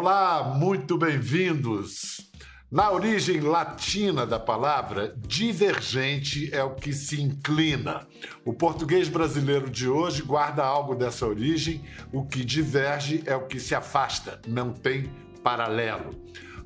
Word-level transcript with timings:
Olá, 0.00 0.54
muito 0.56 0.96
bem-vindos. 0.96 2.30
Na 2.70 2.88
origem 2.92 3.40
latina 3.40 4.24
da 4.24 4.38
palavra, 4.38 5.12
divergente 5.26 6.54
é 6.54 6.62
o 6.62 6.76
que 6.76 6.92
se 6.92 7.20
inclina. 7.20 8.06
O 8.44 8.54
português 8.54 9.08
brasileiro 9.08 9.68
de 9.68 9.88
hoje 9.88 10.22
guarda 10.22 10.62
algo 10.64 10.94
dessa 10.94 11.26
origem. 11.26 11.82
O 12.12 12.24
que 12.24 12.44
diverge 12.44 13.24
é 13.26 13.34
o 13.34 13.48
que 13.48 13.58
se 13.58 13.74
afasta, 13.74 14.40
não 14.46 14.72
tem 14.72 15.10
paralelo. 15.42 16.10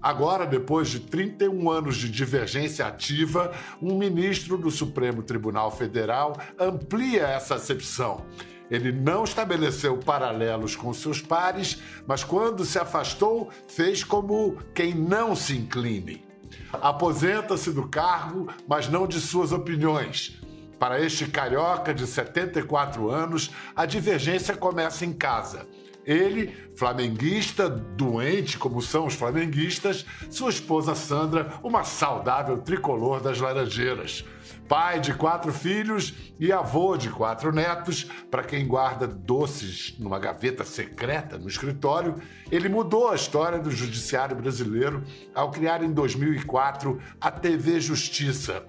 Agora, 0.03 0.45
depois 0.45 0.91
de 0.91 1.01
31 1.01 1.71
anos 1.71 1.97
de 1.97 2.11
divergência 2.11 2.87
ativa, 2.87 3.51
um 3.81 3.97
ministro 3.97 4.59
do 4.59 4.71
Supremo 4.71 5.23
Tribunal 5.23 5.71
Federal 5.71 6.37
amplia 6.61 7.23
essa 7.29 7.55
acepção 7.55 8.27
ele 8.73 8.91
não 8.91 9.23
estabeleceu 9.23 9.99
paralelos 9.99 10.75
com 10.75 10.95
seus 10.95 11.21
pares, 11.21 11.83
mas 12.07 12.25
quando 12.25 12.65
se 12.65 12.79
afastou, 12.79 13.51
fez 13.69 14.03
como 14.03 14.57
quem 14.75 14.95
não 14.95 15.37
se 15.37 15.55
incline. 15.55 16.25
Aposenta-se 16.73 17.71
do 17.71 17.87
cargo, 17.87 18.49
mas 18.67 18.89
não 18.89 19.07
de 19.07 19.21
suas 19.21 19.53
opiniões. 19.53 20.41
Para 20.79 20.99
este 21.05 21.27
carioca 21.27 21.93
de 21.93 22.07
74 22.07 23.11
anos, 23.11 23.51
a 23.77 23.85
divergência 23.85 24.57
começa 24.57 25.05
em 25.05 25.13
casa. 25.13 25.69
Ele, 26.05 26.53
flamenguista, 26.75 27.69
doente 27.69 28.59
como 28.59 28.83
são 28.83 29.07
os 29.07 29.15
flamenguistas, 29.15 30.05
sua 30.31 30.51
esposa 30.51 30.95
Sandra, 30.95 31.53
uma 31.63 31.85
saudável 31.85 32.59
tricolor 32.59 33.21
das 33.21 33.41
Laranjeiras 33.41 34.25
pai 34.73 35.01
de 35.01 35.13
quatro 35.13 35.53
filhos 35.53 36.15
e 36.41 36.51
avô 36.51 36.97
de 36.97 37.11
quatro 37.11 37.53
netos, 37.53 38.05
para 38.31 38.43
quem 38.43 38.67
guarda 38.67 39.07
doces 39.07 39.95
numa 39.99 40.19
gaveta 40.19 40.65
secreta 40.65 41.37
no 41.37 41.47
escritório, 41.47 42.15
ele 42.51 42.71
mudou 42.71 43.11
a 43.11 43.15
história 43.15 43.59
do 43.59 43.71
judiciário 43.71 44.35
brasileiro 44.35 45.05
ao 45.35 45.51
criar 45.51 45.83
em 45.83 45.93
2004 45.93 46.99
a 47.21 47.31
TV 47.31 47.81
Justiça, 47.81 48.65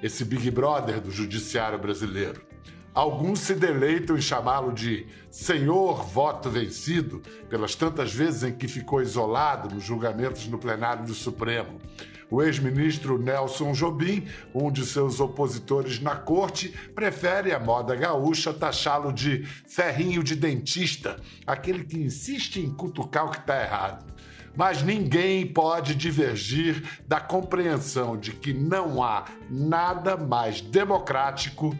esse 0.00 0.24
Big 0.24 0.48
Brother 0.48 1.00
do 1.00 1.10
judiciário 1.10 1.78
brasileiro. 1.78 2.51
Alguns 2.94 3.40
se 3.40 3.54
deleitam 3.54 4.18
em 4.18 4.20
chamá-lo 4.20 4.70
de 4.70 5.06
Senhor 5.30 6.04
Voto 6.04 6.50
Vencido, 6.50 7.22
pelas 7.48 7.74
tantas 7.74 8.12
vezes 8.12 8.42
em 8.42 8.52
que 8.52 8.68
ficou 8.68 9.00
isolado 9.00 9.74
nos 9.74 9.82
julgamentos 9.82 10.46
no 10.46 10.58
plenário 10.58 11.06
do 11.06 11.14
Supremo. 11.14 11.80
O 12.30 12.42
ex-ministro 12.42 13.18
Nelson 13.18 13.72
Jobim, 13.72 14.26
um 14.54 14.70
de 14.70 14.84
seus 14.84 15.20
opositores 15.20 16.00
na 16.00 16.16
corte, 16.16 16.68
prefere 16.94 17.52
a 17.52 17.58
moda 17.58 17.96
gaúcha 17.96 18.52
taxá-lo 18.52 19.10
de 19.10 19.42
ferrinho 19.66 20.22
de 20.22 20.36
dentista, 20.36 21.16
aquele 21.46 21.84
que 21.84 21.98
insiste 21.98 22.60
em 22.60 22.70
cutucar 22.70 23.26
o 23.26 23.30
que 23.30 23.38
está 23.38 23.62
errado. 23.62 24.04
Mas 24.54 24.82
ninguém 24.82 25.46
pode 25.46 25.94
divergir 25.94 27.00
da 27.08 27.18
compreensão 27.18 28.18
de 28.18 28.32
que 28.32 28.52
não 28.52 29.02
há 29.02 29.24
nada 29.48 30.14
mais 30.14 30.60
democrático 30.60 31.74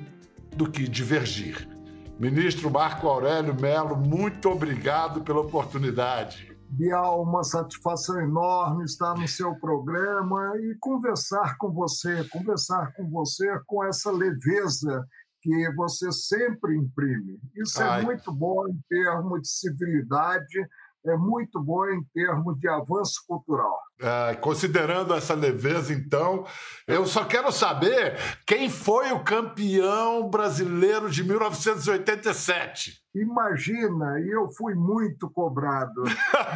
do 0.56 0.70
que 0.70 0.89
divergir. 0.89 1.69
Ministro 2.19 2.70
Marco 2.70 3.08
Aurélio 3.08 3.55
Melo, 3.55 3.97
muito 3.97 4.48
obrigado 4.48 5.22
pela 5.22 5.41
oportunidade. 5.41 6.53
Bial, 6.69 7.22
uma 7.22 7.42
satisfação 7.45 8.20
enorme 8.20 8.84
estar 8.84 9.14
no 9.14 9.28
seu 9.28 9.55
programa 9.56 10.55
e 10.56 10.75
conversar 10.80 11.56
com 11.58 11.70
você, 11.70 12.25
conversar 12.30 12.92
com 12.95 13.11
você 13.11 13.47
com 13.67 13.84
essa 13.84 14.11
leveza 14.11 15.06
que 15.42 15.70
você 15.75 16.11
sempre 16.12 16.77
imprime. 16.77 17.39
Isso 17.56 17.83
é 17.83 17.86
Ai. 17.86 18.00
é 18.00 18.05
muito 18.05 18.33
bom 18.33 18.67
em 18.69 18.80
termos 18.89 19.42
de 19.42 19.48
civilidade 19.48 20.67
é 21.05 21.17
muito 21.17 21.61
boa 21.61 21.92
em 21.92 22.03
termos 22.14 22.58
de 22.58 22.69
avanço 22.69 23.25
cultural. 23.27 23.78
É, 24.00 24.34
considerando 24.34 25.14
essa 25.14 25.35
leveza, 25.35 25.92
então, 25.92 26.45
eu 26.86 27.07
só 27.07 27.24
quero 27.24 27.51
saber 27.52 28.17
quem 28.46 28.68
foi 28.68 29.13
o 29.13 29.23
campeão 29.23 30.29
brasileiro 30.29 31.11
de 31.11 31.24
1987. 31.24 33.02
Imagina, 33.14 34.20
e 34.20 34.30
eu 34.30 34.48
fui 34.48 34.74
muito 34.74 35.30
cobrado, 35.30 36.02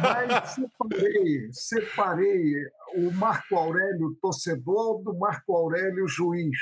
mas 0.01 0.49
separei, 0.55 1.49
separei 1.51 2.53
o 2.95 3.11
Marco 3.13 3.55
Aurélio 3.55 4.17
torcedor 4.21 5.03
do 5.03 5.17
Marco 5.17 5.55
Aurélio 5.55 6.07
juiz 6.07 6.57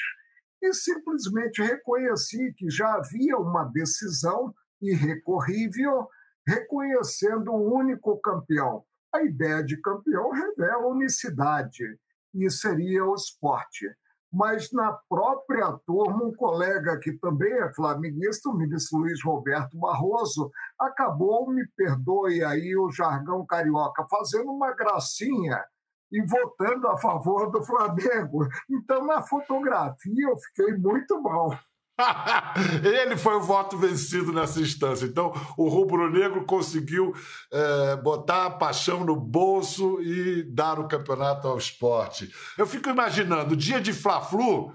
e 0.62 0.74
simplesmente 0.74 1.62
reconheci 1.62 2.54
que 2.58 2.70
já 2.70 2.96
havia 2.96 3.38
uma 3.38 3.64
decisão 3.66 4.54
irrecorrível 4.82 6.08
reconhecendo 6.48 7.52
um 7.52 7.74
único 7.74 8.20
campeão. 8.20 8.84
A 9.14 9.24
ideia 9.24 9.64
de 9.64 9.80
campeão 9.82 10.32
revela 10.32 10.88
unicidade, 10.88 11.98
e 12.36 12.50
seria 12.50 13.06
o 13.06 13.16
esporte. 13.16 13.88
Mas 14.32 14.70
na 14.74 14.92
própria 15.08 15.72
turma, 15.86 16.26
um 16.26 16.34
colega 16.34 17.00
que 17.00 17.14
também 17.14 17.54
é 17.54 17.74
flamenguista, 17.74 18.50
o 18.50 18.58
ministro 18.58 19.00
Luiz 19.00 19.24
Roberto 19.24 19.78
Barroso, 19.78 20.52
acabou, 20.78 21.50
me 21.50 21.66
perdoe 21.78 22.44
aí 22.44 22.76
o 22.76 22.92
jargão 22.92 23.46
carioca, 23.46 24.06
fazendo 24.10 24.52
uma 24.52 24.74
gracinha 24.74 25.64
e 26.12 26.22
votando 26.22 26.88
a 26.90 26.98
favor 26.98 27.50
do 27.50 27.64
Flamengo. 27.64 28.46
Então, 28.70 29.06
na 29.06 29.22
fotografia, 29.22 30.28
eu 30.28 30.38
fiquei 30.38 30.76
muito 30.76 31.22
mal. 31.22 31.58
Ele 32.84 33.16
foi 33.16 33.36
o 33.36 33.42
voto 33.42 33.78
vencido 33.78 34.34
nessa 34.34 34.60
instância. 34.60 35.06
Então, 35.06 35.34
o 35.58 35.70
rubro-negro 35.70 36.46
conseguiu 36.46 37.14
é, 37.52 37.96
botar 37.98 38.46
a 38.46 38.52
paixão 38.52 39.04
no 39.04 39.16
bolso 39.16 40.02
e 40.02 40.44
dar 40.44 40.80
o 40.80 40.88
campeonato 40.88 41.48
ao 41.48 41.58
esporte. 41.58 42.30
Eu 42.58 42.68
fico 42.68 42.90
imaginando, 42.90 43.56
dia 43.56 43.80
de 43.80 43.94
Fla-Flu, 43.94 44.74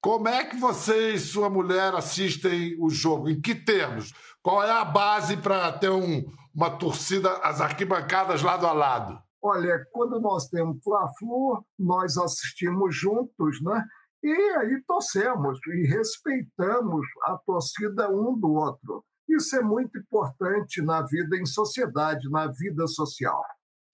como 0.00 0.28
é 0.28 0.44
que 0.44 0.56
você 0.56 1.14
e 1.14 1.18
sua 1.18 1.50
mulher 1.50 1.94
assistem 1.94 2.76
o 2.78 2.90
jogo? 2.90 3.28
Em 3.28 3.40
que 3.40 3.54
termos? 3.54 4.12
Qual 4.42 4.62
é 4.62 4.70
a 4.70 4.84
base 4.84 5.36
para 5.36 5.72
ter 5.72 5.90
um, 5.90 6.24
uma 6.54 6.70
torcida, 6.70 7.32
as 7.38 7.60
arquibancadas 7.60 8.42
lado 8.42 8.66
a 8.66 8.72
lado? 8.72 9.18
Olha, 9.42 9.84
quando 9.92 10.20
nós 10.20 10.48
temos 10.48 10.78
Fla-Flu, 10.82 11.64
nós 11.78 12.16
assistimos 12.16 12.94
juntos, 12.94 13.62
né? 13.62 13.84
E 14.22 14.32
aí 14.32 14.82
torcemos 14.86 15.58
e 15.68 15.86
respeitamos 15.86 17.06
a 17.24 17.36
torcida 17.38 18.10
um 18.10 18.38
do 18.38 18.52
outro. 18.52 19.04
Isso 19.28 19.56
é 19.56 19.62
muito 19.62 19.98
importante 19.98 20.82
na 20.82 21.02
vida 21.02 21.36
em 21.36 21.46
sociedade, 21.46 22.30
na 22.30 22.46
vida 22.46 22.86
social. 22.86 23.42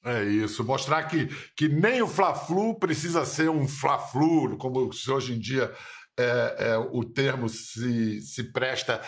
É 0.04 0.22
isso, 0.22 0.62
mostrar 0.62 1.04
que, 1.04 1.28
que 1.56 1.66
nem 1.66 2.02
o 2.02 2.06
Fla-Flu 2.06 2.78
precisa 2.78 3.24
ser 3.24 3.48
um 3.48 3.66
Fla-Flu, 3.66 4.56
como 4.58 4.90
hoje 5.08 5.34
em 5.34 5.38
dia 5.38 5.74
é, 6.16 6.56
é, 6.58 6.78
o 6.78 7.02
termo 7.04 7.48
se, 7.48 8.20
se 8.20 8.52
presta 8.52 9.00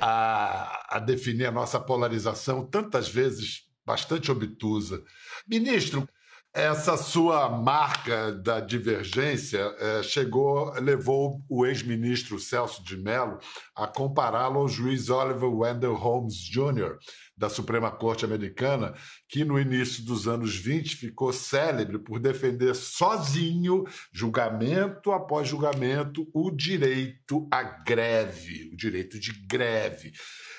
a, 0.00 0.96
a 0.96 0.98
definir 0.98 1.46
a 1.46 1.52
nossa 1.52 1.80
polarização, 1.80 2.66
tantas 2.66 3.08
vezes 3.08 3.68
bastante 3.86 4.30
obtusa. 4.30 5.02
Ministro, 5.46 6.08
essa 6.54 6.98
sua 6.98 7.48
marca 7.48 8.30
da 8.32 8.60
divergência 8.60 9.74
é, 9.78 10.02
chegou, 10.02 10.70
levou 10.74 11.42
o 11.48 11.64
ex-ministro 11.64 12.38
Celso 12.38 12.84
de 12.84 12.94
Mello 12.94 13.38
a 13.74 13.86
compará-lo 13.86 14.58
ao 14.58 14.68
juiz 14.68 15.08
Oliver 15.08 15.48
Wendell 15.48 15.94
Holmes 15.94 16.34
Jr., 16.36 16.98
da 17.34 17.48
Suprema 17.48 17.90
Corte 17.90 18.26
Americana, 18.26 18.94
que 19.28 19.44
no 19.44 19.58
início 19.58 20.04
dos 20.04 20.28
anos 20.28 20.54
20 20.54 20.96
ficou 20.96 21.32
célebre 21.32 21.98
por 21.98 22.20
defender 22.20 22.74
sozinho, 22.74 23.84
julgamento 24.12 25.10
após 25.10 25.48
julgamento, 25.48 26.28
o 26.34 26.50
direito 26.50 27.48
à 27.50 27.62
greve, 27.62 28.70
o 28.72 28.76
direito 28.76 29.18
de 29.18 29.32
greve. 29.46 30.12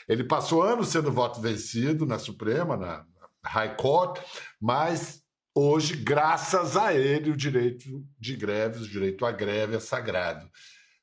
Ele 0.10 0.24
passou 0.24 0.64
anos 0.64 0.88
sendo 0.90 1.12
voto 1.12 1.40
vencido 1.40 2.06
na 2.06 2.18
Suprema, 2.18 2.76
na 2.76 3.06
High 3.46 3.78
Court, 3.78 4.20
mas 4.60 5.23
Hoje, 5.56 5.96
graças 5.96 6.76
a 6.76 6.96
ele, 6.96 7.30
o 7.30 7.38
direito 7.38 8.04
de 8.18 8.36
greves, 8.36 8.82
o 8.82 8.90
direito 8.90 9.24
à 9.24 9.32
greve 9.32 9.76
é 9.76 9.80
sagrado. 9.80 10.50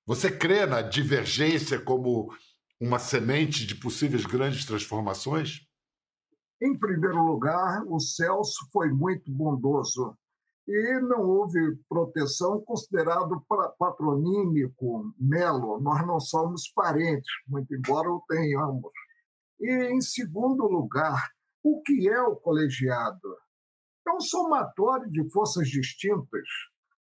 Você 0.05 0.29
crê 0.29 0.67
na 0.67 0.83
divergência 0.83 1.81
como 1.81 2.35
uma 2.81 2.99
semente 2.99 3.65
de 3.65 3.77
possíveis 3.77 4.27
grandes 4.27 4.65
transformações? 4.65 5.61
Em 6.61 6.77
primeiro 6.77 7.25
lugar, 7.25 7.85
o 7.87 8.01
Celso 8.01 8.69
foi 8.73 8.89
muito 8.89 9.31
bondoso 9.31 10.19
e 10.67 11.01
não 11.01 11.29
houve 11.29 11.77
proteção 11.89 12.61
considerado 12.61 13.41
patronímico, 13.79 15.15
Melo. 15.17 15.81
Nós 15.81 16.05
não 16.05 16.19
somos 16.19 16.69
parentes, 16.75 17.31
muito 17.47 17.73
embora 17.73 18.11
o 18.11 18.25
tenhamos. 18.29 18.91
E, 19.61 19.93
em 19.93 20.01
segundo 20.01 20.65
lugar, 20.65 21.31
o 21.63 21.81
que 21.83 22.09
é 22.09 22.21
o 22.21 22.35
colegiado? 22.35 23.37
É 24.11 24.13
um 24.13 24.21
somatório 24.21 25.09
de 25.09 25.31
forças 25.31 25.69
distintas. 25.69 26.43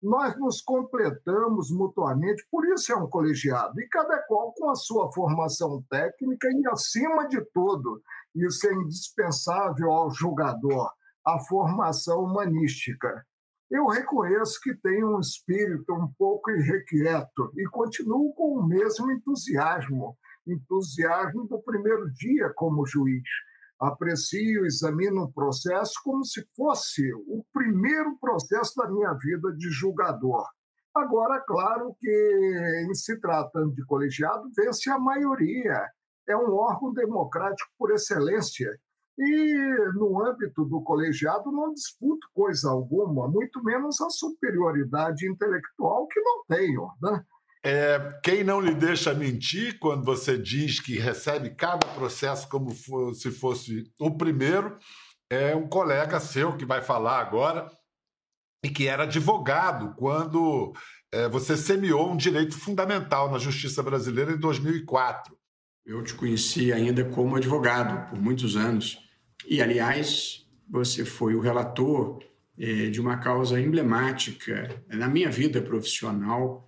Nós 0.02 0.36
nos 0.40 0.60
completamos 0.60 1.70
mutuamente, 1.70 2.44
por 2.50 2.66
isso 2.66 2.92
é 2.92 2.96
um 2.96 3.08
colegiado, 3.08 3.80
e 3.80 3.88
cada 3.88 4.18
qual 4.26 4.52
com 4.52 4.68
a 4.68 4.74
sua 4.74 5.12
formação 5.12 5.84
técnica 5.88 6.48
e, 6.48 6.66
acima 6.66 7.28
de 7.28 7.40
tudo, 7.54 8.02
isso 8.34 8.66
é 8.66 8.74
indispensável 8.74 9.92
ao 9.92 10.10
julgador, 10.10 10.90
a 11.24 11.38
formação 11.38 12.24
humanística. 12.24 13.24
Eu 13.70 13.86
reconheço 13.86 14.58
que 14.60 14.74
tenho 14.74 15.16
um 15.16 15.20
espírito 15.20 15.92
um 15.92 16.12
pouco 16.18 16.50
irrequieto 16.50 17.52
e 17.56 17.68
continuo 17.68 18.34
com 18.34 18.58
o 18.58 18.66
mesmo 18.66 19.12
entusiasmo, 19.12 20.16
entusiasmo 20.44 21.46
do 21.46 21.62
primeiro 21.62 22.10
dia 22.14 22.52
como 22.56 22.84
juiz. 22.84 23.28
Aprecio, 23.78 24.64
examino 24.64 25.24
o 25.24 25.32
processo 25.32 25.94
como 26.02 26.24
se 26.24 26.46
fosse 26.56 27.02
o 27.26 27.44
primeiro 27.52 28.16
processo 28.18 28.74
da 28.76 28.88
minha 28.90 29.12
vida 29.12 29.52
de 29.52 29.68
julgador. 29.70 30.46
Agora, 30.94 31.42
claro 31.46 31.94
que, 32.00 32.86
em 32.88 32.94
se 32.94 33.20
tratando 33.20 33.74
de 33.74 33.84
colegiado, 33.84 34.48
vence 34.56 34.88
a 34.90 34.98
maioria. 34.98 35.86
É 36.26 36.34
um 36.34 36.54
órgão 36.54 36.92
democrático 36.94 37.70
por 37.78 37.92
excelência 37.92 38.70
e, 39.18 39.92
no 39.94 40.24
âmbito 40.26 40.64
do 40.64 40.82
colegiado, 40.82 41.52
não 41.52 41.72
disputo 41.72 42.26
coisa 42.34 42.70
alguma, 42.70 43.28
muito 43.28 43.62
menos 43.62 44.00
a 44.00 44.08
superioridade 44.08 45.26
intelectual 45.28 46.06
que 46.06 46.20
não 46.20 46.44
tenho. 46.48 46.88
Né? 47.02 47.24
É, 47.68 48.20
quem 48.22 48.44
não 48.44 48.60
lhe 48.60 48.72
deixa 48.72 49.12
mentir 49.12 49.80
quando 49.80 50.04
você 50.04 50.38
diz 50.38 50.78
que 50.78 51.00
recebe 51.00 51.50
cada 51.50 51.84
processo 51.84 52.48
como 52.48 52.72
se 53.12 53.32
fosse 53.32 53.92
o 53.98 54.08
primeiro 54.08 54.78
é 55.28 55.52
um 55.52 55.66
colega 55.66 56.20
seu 56.20 56.56
que 56.56 56.64
vai 56.64 56.80
falar 56.80 57.18
agora 57.18 57.68
e 58.64 58.70
que 58.70 58.86
era 58.86 59.02
advogado 59.02 59.96
quando 59.96 60.74
é, 61.10 61.28
você 61.28 61.56
semeou 61.56 62.12
um 62.12 62.16
direito 62.16 62.56
fundamental 62.56 63.32
na 63.32 63.38
justiça 63.40 63.82
brasileira 63.82 64.30
em 64.30 64.38
2004. 64.38 65.36
Eu 65.84 66.04
te 66.04 66.14
conheci 66.14 66.72
ainda 66.72 67.04
como 67.04 67.34
advogado 67.34 68.10
por 68.10 68.22
muitos 68.22 68.54
anos 68.54 68.96
e, 69.44 69.60
aliás, 69.60 70.46
você 70.70 71.04
foi 71.04 71.34
o 71.34 71.40
relator 71.40 72.22
eh, 72.56 72.90
de 72.90 73.00
uma 73.00 73.16
causa 73.16 73.60
emblemática 73.60 74.84
na 74.88 75.08
minha 75.08 75.30
vida 75.32 75.60
profissional 75.60 76.66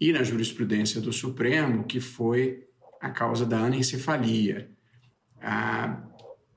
e 0.00 0.12
na 0.12 0.22
jurisprudência 0.22 1.00
do 1.00 1.12
Supremo, 1.12 1.84
que 1.84 2.00
foi 2.00 2.66
a 3.00 3.10
causa 3.10 3.46
da 3.46 3.58
anencefalia. 3.58 4.70
A 5.40 6.02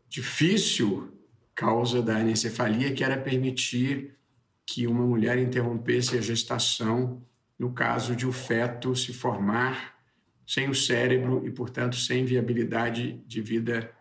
difícil 0.10 1.14
causa 1.54 2.02
da 2.02 2.18
anencefalia, 2.18 2.94
que 2.94 3.04
era 3.04 3.18
permitir 3.18 4.16
que 4.66 4.86
uma 4.86 5.06
mulher 5.06 5.38
interrompesse 5.40 6.18
a 6.18 6.22
gestação 6.22 7.24
no 7.58 7.74
caso 7.74 8.16
de 8.16 8.28
o 8.28 8.32
feto 8.32 8.96
se 8.96 9.12
formar 9.12 9.96
sem 10.46 10.70
o 10.70 10.76
cérebro 10.76 11.46
e, 11.46 11.52
portanto, 11.52 11.96
sem 11.96 12.24
viabilidade 12.24 13.20
de 13.26 13.42
vida 13.42 13.92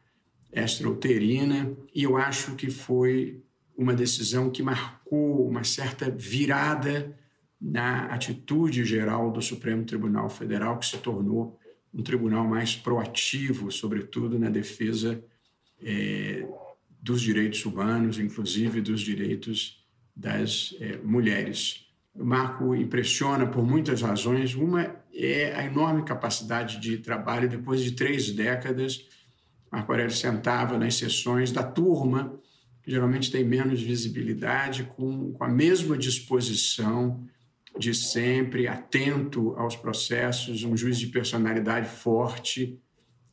extrauterina, 0.53 1.77
e 1.95 2.05
eu 2.05 2.17
acho 2.17 2.55
que 2.55 2.71
foi 2.71 3.43
uma 3.77 3.95
decisão 3.95 4.51
que 4.51 4.63
marcou 4.63 5.47
uma 5.49 5.65
certa 5.65 6.11
virada 6.11 7.19
na 7.67 8.07
atitude 8.07 8.85
geral 8.85 9.31
do 9.31 9.41
Supremo 9.43 9.85
Tribunal 9.85 10.29
Federal, 10.29 10.79
que 10.79 10.87
se 10.87 10.99
tornou 10.99 11.59
um 11.93 12.03
tribunal 12.03 12.47
mais 12.47 12.77
proativo, 12.77 13.71
sobretudo 13.71 14.39
na 14.39 14.51
defesa 14.51 15.23
é, 15.83 16.47
dos 17.01 17.21
direitos 17.21 17.65
humanos, 17.65 18.19
inclusive 18.19 18.81
dos 18.81 19.01
direitos 19.01 19.85
das 20.15 20.75
é, 20.81 20.99
mulheres. 20.99 21.87
O 22.15 22.25
marco 22.25 22.75
impressiona 22.75 23.47
por 23.47 23.65
muitas 23.67 24.03
razões. 24.03 24.55
Uma 24.55 24.97
é 25.13 25.55
a 25.55 25.65
enorme 25.65 26.03
capacidade 26.05 26.79
de 26.79 26.99
trabalho 26.99 27.49
depois 27.49 27.83
de 27.83 27.93
três 27.93 28.31
décadas 28.31 29.07
Marco 29.71 29.93
Aurélio 29.93 30.15
sentava 30.15 30.79
nas 30.79 30.95
sessões 30.95 31.53
da 31.53 31.63
turma, 31.63 32.39
que 32.83 32.91
geralmente 32.91 33.31
tem 33.31 33.45
menos 33.45 33.83
visibilidade, 33.83 34.85
com, 34.85 35.33
com 35.33 35.45
a 35.45 35.49
mesma 35.49 35.99
disposição 35.99 37.27
de 37.79 37.95
sempre, 37.95 38.67
atento 38.67 39.55
aos 39.57 39.77
processos, 39.77 40.65
um 40.65 40.77
juiz 40.77 40.99
de 40.99 41.07
personalidade 41.09 41.89
forte. 41.89 42.79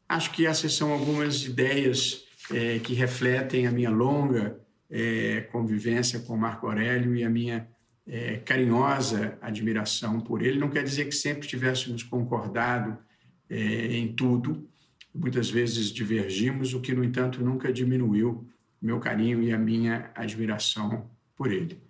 Acho 0.07 0.31
que 0.31 0.45
essas 0.45 0.73
são 0.73 0.91
algumas 0.91 1.45
ideias 1.45 2.25
é, 2.51 2.79
que 2.79 2.93
refletem 2.93 3.67
a 3.67 3.71
minha 3.71 3.89
longa 3.89 4.59
é, 4.89 5.41
convivência 5.51 6.19
com 6.19 6.35
Marco 6.35 6.67
Aurélio 6.67 7.15
e 7.15 7.23
a 7.23 7.29
minha 7.29 7.67
é, 8.05 8.37
carinhosa 8.37 9.37
admiração 9.41 10.19
por 10.19 10.41
ele. 10.41 10.59
Não 10.59 10.69
quer 10.69 10.83
dizer 10.83 11.05
que 11.05 11.15
sempre 11.15 11.47
tivéssemos 11.47 12.03
concordado 12.03 12.97
é, 13.49 13.97
em 13.97 14.13
tudo, 14.13 14.67
muitas 15.13 15.49
vezes 15.49 15.87
divergimos, 15.87 16.73
o 16.73 16.81
que, 16.81 16.93
no 16.93 17.03
entanto, 17.03 17.43
nunca 17.43 17.71
diminuiu 17.71 18.47
meu 18.81 18.99
carinho 18.99 19.41
e 19.41 19.51
a 19.53 19.57
minha 19.57 20.11
admiração 20.13 21.09
por 21.35 21.51
ele. 21.51 21.81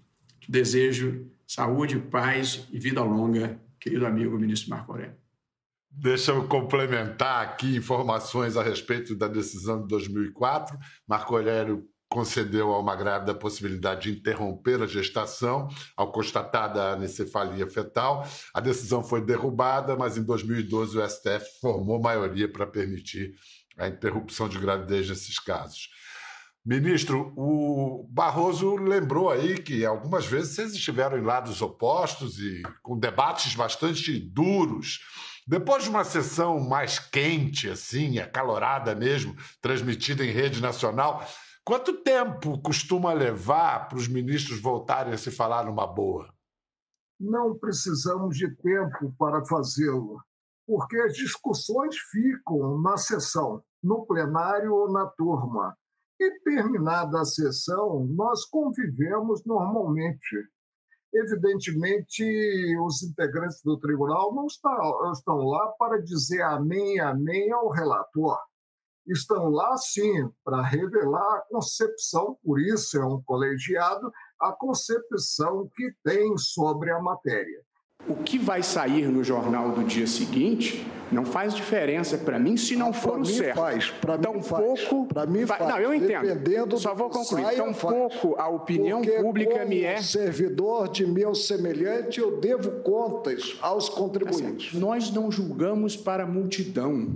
Desejo 0.47 1.25
saúde, 1.53 1.99
paz 1.99 2.67
e 2.71 2.79
vida 2.79 3.03
longa, 3.03 3.59
querido 3.79 4.07
amigo 4.07 4.39
ministro 4.39 4.71
Marco 4.71 4.91
Aurélio. 4.91 5.15
Deixa 5.91 6.31
eu 6.31 6.47
complementar 6.47 7.43
aqui 7.43 7.75
informações 7.75 8.57
a 8.57 8.63
respeito 8.63 9.15
da 9.15 9.27
decisão 9.27 9.83
de 9.83 9.87
2004. 9.87 10.75
Marco 11.07 11.35
Aurélio 11.35 11.87
concedeu 12.09 12.73
a 12.73 12.79
uma 12.79 12.95
grávida 12.95 13.33
a 13.33 13.35
possibilidade 13.35 14.11
de 14.11 14.19
interromper 14.19 14.81
a 14.81 14.87
gestação 14.87 15.67
ao 15.95 16.11
constatar 16.11 16.75
a 16.75 16.93
anencefalia 16.93 17.67
fetal. 17.67 18.27
A 18.51 18.59
decisão 18.59 19.03
foi 19.03 19.23
derrubada, 19.23 19.95
mas 19.95 20.17
em 20.17 20.23
2012 20.23 20.97
o 20.97 21.07
STF 21.07 21.59
formou 21.61 22.01
maioria 22.01 22.51
para 22.51 22.65
permitir 22.65 23.35
a 23.77 23.87
interrupção 23.87 24.49
de 24.49 24.57
gravidez 24.57 25.07
nesses 25.07 25.37
casos. 25.37 25.89
Ministro, 26.65 27.33
o 27.35 28.07
Barroso 28.09 28.75
lembrou 28.75 29.29
aí 29.29 29.61
que 29.61 29.85
algumas 29.85 30.25
vezes 30.25 30.55
vocês 30.55 30.73
estiveram 30.73 31.17
em 31.17 31.23
lados 31.23 31.61
opostos 31.61 32.39
e 32.39 32.63
com 32.81 32.97
debates 32.97 33.53
bastante 33.53 34.17
duros. 34.17 34.99
Depois 35.45 35.83
de 35.83 35.89
uma 35.89 36.05
sessão 36.05 36.57
mais 36.59 36.99
quente, 36.99 37.69
assim, 37.69 38.17
acalorada 38.17 38.95
mesmo, 38.95 39.35
transmitida 39.61 40.23
em 40.23 40.31
rede 40.31 40.61
nacional, 40.61 41.27
Quanto 41.65 42.03
tempo 42.03 42.61
costuma 42.61 43.13
levar 43.13 43.87
para 43.87 43.97
os 43.97 44.05
ministros 44.05 44.59
voltarem 44.59 45.13
a 45.13 45.17
se 45.17 45.31
falar 45.31 45.65
numa 45.65 45.87
boa? 45.87 46.27
Não 47.17 47.57
precisamos 47.57 48.35
de 48.35 48.53
tempo 48.57 49.15
para 49.17 49.45
fazê-lo, 49.45 50.21
porque 50.67 50.97
as 50.97 51.13
discussões 51.13 51.95
ficam 52.11 52.81
na 52.81 52.97
sessão, 52.97 53.63
no 53.81 54.05
plenário 54.05 54.73
ou 54.73 54.91
na 54.91 55.05
turma. 55.05 55.73
E 56.19 56.39
terminada 56.41 57.21
a 57.21 57.25
sessão, 57.25 58.05
nós 58.05 58.45
convivemos 58.45 59.43
normalmente. 59.45 60.47
Evidentemente, 61.13 62.23
os 62.83 63.03
integrantes 63.03 63.61
do 63.63 63.77
tribunal 63.79 64.33
não 64.33 64.47
estão 64.47 65.37
lá 65.37 65.67
para 65.77 66.01
dizer 66.01 66.41
amém, 66.41 66.99
amém 66.99 67.51
ao 67.51 67.69
relator 67.69 68.37
estão 69.07 69.49
lá, 69.49 69.75
sim, 69.77 70.29
para 70.43 70.61
revelar 70.61 71.37
a 71.37 71.41
concepção, 71.49 72.37
por 72.43 72.59
isso 72.59 72.97
é 72.97 73.05
um 73.05 73.21
colegiado, 73.21 74.11
a 74.39 74.51
concepção 74.53 75.69
que 75.75 75.93
tem 76.03 76.37
sobre 76.37 76.91
a 76.91 77.01
matéria. 77.01 77.61
O 78.07 78.15
que 78.15 78.37
vai 78.37 78.61
sair 78.61 79.07
no 79.07 79.23
jornal 79.23 79.71
do 79.71 79.83
dia 79.83 80.05
seguinte 80.05 80.85
não 81.11 81.23
faz 81.23 81.53
diferença 81.53 82.17
para 82.17 82.37
mim 82.37 82.57
se 82.57 82.75
não 82.75 82.91
for 82.91 83.19
o 83.19 83.25
certo. 83.25 83.55
Faz, 83.55 83.89
para 83.89 84.17
mim 84.17 84.41
pouco, 84.41 85.05
para 85.05 85.25
mim 85.25 85.45
faz. 85.45 85.67
Não, 85.67 85.79
eu 85.79 85.93
entendo. 85.93 86.77
Só 86.77 86.93
vou 86.93 87.09
concluir. 87.09 87.43
Saia, 87.43 87.57
Tão 87.57 87.73
faz. 87.73 87.95
pouco 87.95 88.35
a 88.39 88.49
opinião 88.49 89.01
Porque 89.01 89.21
pública 89.21 89.63
me 89.63 89.83
é 89.83 90.01
servidor 90.01 90.89
de 90.89 91.05
meu 91.05 91.33
semelhante, 91.33 92.19
eu 92.19 92.41
devo 92.41 92.71
contas 92.81 93.57
aos 93.61 93.87
contribuintes. 93.87 94.69
Assim, 94.69 94.79
nós 94.79 95.11
não 95.11 95.31
julgamos 95.31 95.95
para 95.95 96.23
a 96.23 96.27
multidão 96.27 97.09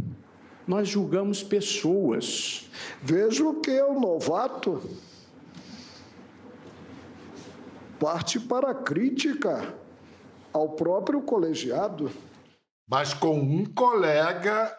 nós 0.68 0.90
julgamos 0.90 1.42
pessoas. 1.42 2.70
Vejo 3.02 3.54
que 3.62 3.82
o 3.82 3.98
novato 3.98 4.82
parte 7.98 8.40
para 8.40 8.72
a 8.72 8.76
crítica 8.76 9.74
ao 10.58 10.70
próprio 10.76 11.22
colegiado. 11.22 12.12
Mas 12.90 13.14
com 13.14 13.40
um 13.40 13.66
colega 13.66 14.78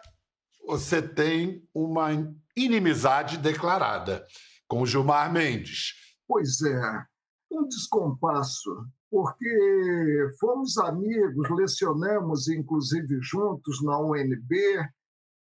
você 0.67 1.01
tem 1.01 1.67
uma 1.73 2.09
inimizade 2.55 3.37
declarada, 3.37 4.23
com 4.67 4.85
Gilmar 4.85 5.31
Mendes. 5.31 5.93
Pois 6.27 6.61
é, 6.61 7.05
um 7.51 7.67
descompasso, 7.67 8.69
porque 9.09 10.29
fomos 10.39 10.77
amigos, 10.77 11.49
lecionamos 11.49 12.47
inclusive 12.49 13.19
juntos 13.21 13.83
na 13.83 13.99
UNB, 13.99 14.55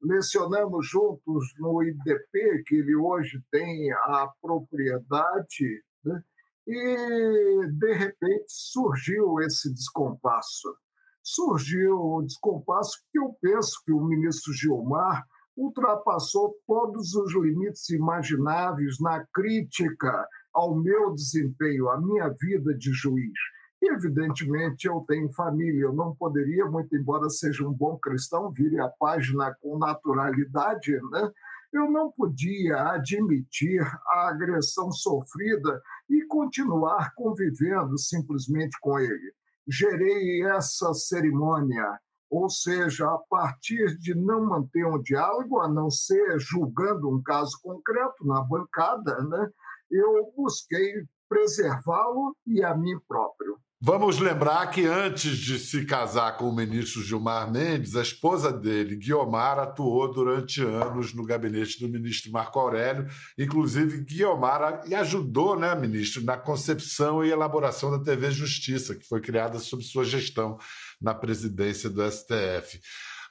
lecionamos 0.03 0.87
juntos 0.89 1.53
no 1.59 1.83
IDP, 1.83 2.63
que 2.67 2.77
ele 2.77 2.95
hoje 2.95 3.43
tem 3.51 3.93
a 3.93 4.31
propriedade, 4.41 5.83
né? 6.05 6.23
E, 6.67 7.67
de 7.73 7.93
repente, 7.95 8.47
surgiu 8.49 9.41
esse 9.41 9.73
descompasso. 9.73 10.75
Surgiu 11.23 11.97
o 11.97 12.23
descompasso 12.23 12.99
porque 13.03 13.19
eu 13.19 13.37
penso 13.41 13.81
que 13.85 13.93
o 13.93 14.05
ministro 14.05 14.53
Gilmar 14.53 15.25
ultrapassou 15.57 16.55
todos 16.67 17.15
os 17.15 17.33
limites 17.35 17.89
imagináveis 17.91 19.01
na 19.01 19.25
crítica 19.33 20.29
ao 20.53 20.75
meu 20.75 21.15
desempenho, 21.15 21.89
à 21.89 22.01
minha 22.01 22.29
vida 22.41 22.75
de 22.75 22.93
juiz. 22.93 23.39
E, 23.83 23.93
evidentemente, 23.93 24.87
eu 24.87 25.05
tenho 25.07 25.33
família, 25.33 25.83
eu 25.83 25.93
não 25.93 26.15
poderia, 26.15 26.67
muito 26.67 26.95
embora 26.97 27.29
seja 27.29 27.67
um 27.67 27.73
bom 27.73 27.99
cristão, 27.99 28.51
vire 28.51 28.81
a 28.81 28.89
página 28.89 29.55
com 29.61 29.79
naturalidade, 29.79 30.93
né? 31.11 31.31
Eu 31.77 31.91
não 31.91 32.11
podia 32.11 32.93
admitir 32.93 33.83
a 34.09 34.29
agressão 34.29 34.91
sofrida 34.91 35.81
e 36.09 36.25
continuar 36.27 37.13
convivendo 37.15 37.99
simplesmente 37.99 38.77
com 38.81 38.99
ele. 38.99 39.33
Gerei 39.69 40.45
essa 40.45 40.95
cerimônia, 40.95 42.01
ou 42.31 42.49
seja, 42.49 43.07
a 43.07 43.19
partir 43.29 43.97
de 43.99 44.15
não 44.15 44.45
manter 44.45 44.87
um 44.87 45.01
diálogo, 45.01 45.61
a 45.61 45.69
não 45.69 45.91
ser 45.91 46.39
julgando 46.39 47.09
um 47.09 47.23
caso 47.23 47.59
concreto 47.63 48.27
na 48.27 48.41
bancada, 48.43 49.23
né, 49.25 49.51
eu 49.91 50.33
busquei 50.37 51.05
preservá-lo 51.29 52.37
e 52.47 52.63
a 52.63 52.77
mim 52.77 52.99
próprio. 53.07 53.59
Vamos 53.79 54.19
lembrar 54.19 54.69
que 54.71 54.87
antes 54.87 55.37
de 55.37 55.59
se 55.59 55.85
casar 55.85 56.39
com 56.39 56.49
o 56.49 56.55
ministro 56.55 57.03
Gilmar 57.03 57.53
Mendes, 57.53 57.95
a 57.95 58.01
esposa 58.01 58.51
dele, 58.51 58.97
Guiomar, 58.97 59.59
atuou 59.59 60.11
durante 60.11 60.63
anos 60.63 61.13
no 61.13 61.27
gabinete 61.27 61.79
do 61.79 61.87
ministro 61.87 62.33
Marco 62.33 62.59
Aurélio. 62.59 63.07
Inclusive, 63.39 64.03
Guiomar 64.03 64.83
ajudou, 64.95 65.59
né, 65.59 65.75
ministro, 65.75 66.25
na 66.25 66.39
concepção 66.39 67.23
e 67.23 67.29
elaboração 67.29 67.91
da 67.91 68.03
TV 68.03 68.31
Justiça, 68.31 68.95
que 68.95 69.07
foi 69.07 69.21
criada 69.21 69.59
sob 69.59 69.85
sua 69.85 70.07
gestão 70.07 70.57
na 70.99 71.15
presidência 71.15 71.91
do 71.91 72.03
STF. 72.11 72.81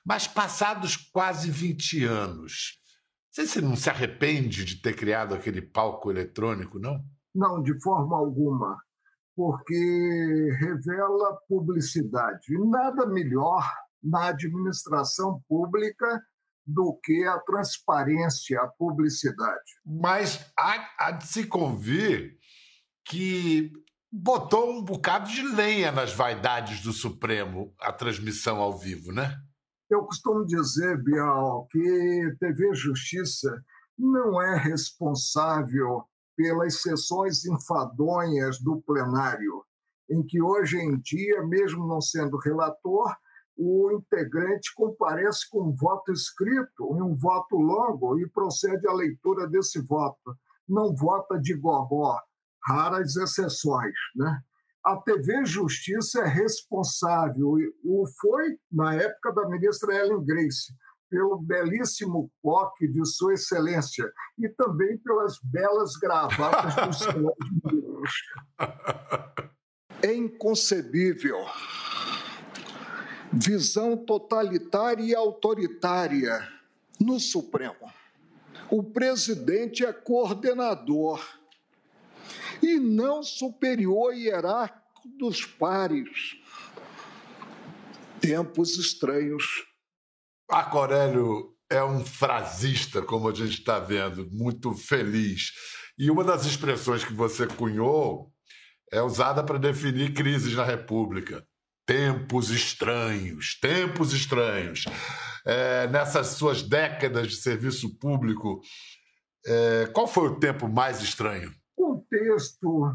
Mas 0.05 0.27
passados 0.27 0.95
quase 0.95 1.49
20 1.49 2.05
anos, 2.05 2.77
você 3.31 3.59
não 3.59 3.75
se 3.75 3.89
arrepende 3.89 4.63
de 4.63 4.79
ter 4.79 4.95
criado 4.95 5.33
aquele 5.33 5.63
palco 5.63 6.11
eletrônico, 6.11 6.77
não? 6.77 7.03
Não, 7.33 7.63
de 7.63 7.73
forma 7.81 8.15
alguma 8.15 8.77
porque 9.35 10.49
revela 10.59 11.37
publicidade. 11.47 12.53
E 12.53 12.69
nada 12.69 13.05
melhor 13.05 13.69
na 14.01 14.27
administração 14.27 15.41
pública 15.47 16.21
do 16.65 16.97
que 17.03 17.23
a 17.25 17.39
transparência, 17.39 18.59
a 18.61 18.67
publicidade. 18.67 19.63
Mas 19.85 20.51
há, 20.57 20.89
há 20.99 21.11
de 21.11 21.27
se 21.27 21.45
convir 21.45 22.37
que 23.05 23.71
botou 24.11 24.71
um 24.71 24.83
bocado 24.83 25.29
de 25.29 25.41
lenha 25.43 25.91
nas 25.91 26.13
vaidades 26.13 26.81
do 26.81 26.93
Supremo 26.93 27.73
a 27.79 27.91
transmissão 27.91 28.57
ao 28.57 28.77
vivo, 28.77 29.11
né? 29.11 29.35
Eu 29.89 30.03
costumo 30.03 30.45
dizer, 30.45 30.97
Bial, 31.03 31.67
que 31.69 32.35
TV 32.39 32.73
Justiça 32.73 33.63
não 33.97 34.41
é 34.41 34.57
responsável 34.57 36.03
pelas 36.35 36.81
sessões 36.81 37.45
enfadonhas 37.45 38.59
do 38.59 38.81
plenário, 38.81 39.63
em 40.09 40.23
que 40.23 40.41
hoje 40.41 40.77
em 40.77 40.99
dia, 40.99 41.45
mesmo 41.45 41.87
não 41.87 42.01
sendo 42.01 42.37
relator, 42.37 43.15
o 43.57 43.91
integrante 43.93 44.73
comparece 44.75 45.49
com 45.49 45.69
um 45.69 45.75
voto 45.75 46.11
escrito, 46.11 46.83
um 46.91 47.15
voto 47.15 47.55
longo, 47.55 48.19
e 48.19 48.29
procede 48.29 48.87
à 48.87 48.93
leitura 48.93 49.47
desse 49.47 49.81
voto. 49.81 50.35
Não 50.67 50.93
vota 50.93 51.39
de 51.39 51.55
gogó, 51.55 52.19
raras 52.63 53.15
exceções. 53.15 53.95
Né? 54.15 54.41
A 54.83 54.97
TV 54.97 55.45
Justiça 55.45 56.21
é 56.21 56.27
responsável, 56.27 57.55
o 57.83 58.05
foi 58.19 58.57
na 58.71 58.93
época 58.95 59.31
da 59.33 59.47
ministra 59.47 59.95
Ellen 59.95 60.23
Grace, 60.23 60.73
pelo 61.09 61.37
belíssimo 61.37 62.31
coque 62.41 62.87
de 62.87 63.05
Sua 63.05 63.33
Excelência 63.33 64.11
e 64.37 64.49
também 64.49 64.97
pelas 64.97 65.39
belas 65.43 65.95
gravatas 65.95 66.75
dos 66.87 66.97
senhores 67.05 68.11
É 70.01 70.13
inconcebível. 70.13 71.45
Visão 73.31 73.97
totalitária 73.97 75.03
e 75.03 75.15
autoritária 75.15 76.47
no 76.99 77.19
Supremo. 77.19 77.91
O 78.69 78.81
presidente 78.81 79.85
é 79.85 79.93
coordenador 79.93 81.21
e 82.61 82.79
não 82.79 83.21
superior 83.21 84.13
hierárquico 84.13 85.07
dos 85.19 85.45
pares. 85.45 86.37
Tempos 88.19 88.77
estranhos 88.77 89.74
Marco 90.49 90.77
Aurélio 90.77 91.55
é 91.69 91.83
um 91.83 92.05
frasista, 92.05 93.01
como 93.01 93.27
a 93.27 93.33
gente 93.33 93.59
está 93.59 93.79
vendo, 93.79 94.29
muito 94.31 94.73
feliz. 94.73 95.51
E 95.97 96.11
uma 96.11 96.23
das 96.23 96.45
expressões 96.45 97.03
que 97.03 97.13
você 97.13 97.47
cunhou 97.47 98.31
é 98.91 99.01
usada 99.01 99.43
para 99.43 99.57
definir 99.57 100.13
crises 100.13 100.53
na 100.55 100.63
República. 100.63 101.43
Tempos 101.85 102.51
estranhos, 102.51 103.59
tempos 103.59 104.13
estranhos. 104.13 104.85
É, 105.45 105.87
nessas 105.87 106.27
suas 106.27 106.61
décadas 106.61 107.27
de 107.27 107.35
serviço 107.37 107.97
público, 107.97 108.61
é, 109.45 109.87
qual 109.93 110.07
foi 110.07 110.29
o 110.29 110.39
tempo 110.39 110.67
mais 110.67 111.01
estranho? 111.01 111.51
O 111.77 112.03
texto, 112.09 112.91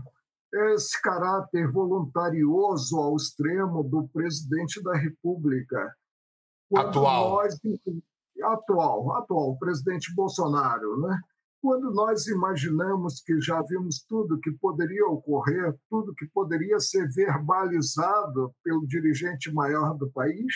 esse 0.74 1.00
caráter 1.00 1.70
voluntarioso 1.70 2.96
ao 2.96 3.16
extremo 3.16 3.82
do 3.82 4.08
presidente 4.08 4.82
da 4.82 4.96
República 4.96 5.94
atual. 6.76 7.30
Nós, 7.30 7.58
atual, 8.42 9.16
atual, 9.16 9.50
o 9.50 9.58
presidente 9.58 10.14
Bolsonaro, 10.14 11.00
né? 11.00 11.20
Quando 11.62 11.92
nós 11.92 12.26
imaginamos 12.26 13.20
que 13.20 13.38
já 13.38 13.60
vimos 13.62 14.02
tudo 14.08 14.40
que 14.40 14.50
poderia 14.52 15.06
ocorrer, 15.06 15.76
tudo 15.90 16.14
que 16.14 16.26
poderia 16.28 16.78
ser 16.80 17.06
verbalizado 17.10 18.50
pelo 18.64 18.86
dirigente 18.86 19.52
maior 19.52 19.94
do 19.94 20.10
país, 20.10 20.54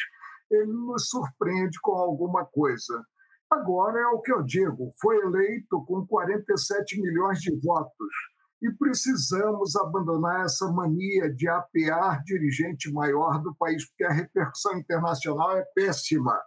ele 0.50 0.72
nos 0.72 1.08
surpreende 1.08 1.78
com 1.82 1.92
alguma 1.92 2.46
coisa. 2.46 3.04
Agora 3.50 4.00
é 4.00 4.06
o 4.06 4.20
que 4.20 4.32
eu 4.32 4.42
digo: 4.42 4.92
foi 4.98 5.18
eleito 5.18 5.84
com 5.86 6.06
47 6.06 7.00
milhões 7.00 7.38
de 7.40 7.54
votos 7.60 8.33
e 8.64 8.72
precisamos 8.72 9.76
abandonar 9.76 10.46
essa 10.46 10.66
mania 10.72 11.30
de 11.30 11.46
apear 11.46 12.22
dirigente 12.24 12.90
maior 12.90 13.38
do 13.42 13.54
país, 13.54 13.86
porque 13.86 14.04
a 14.04 14.12
repercussão 14.12 14.78
internacional 14.78 15.54
é 15.54 15.62
péssima. 15.74 16.40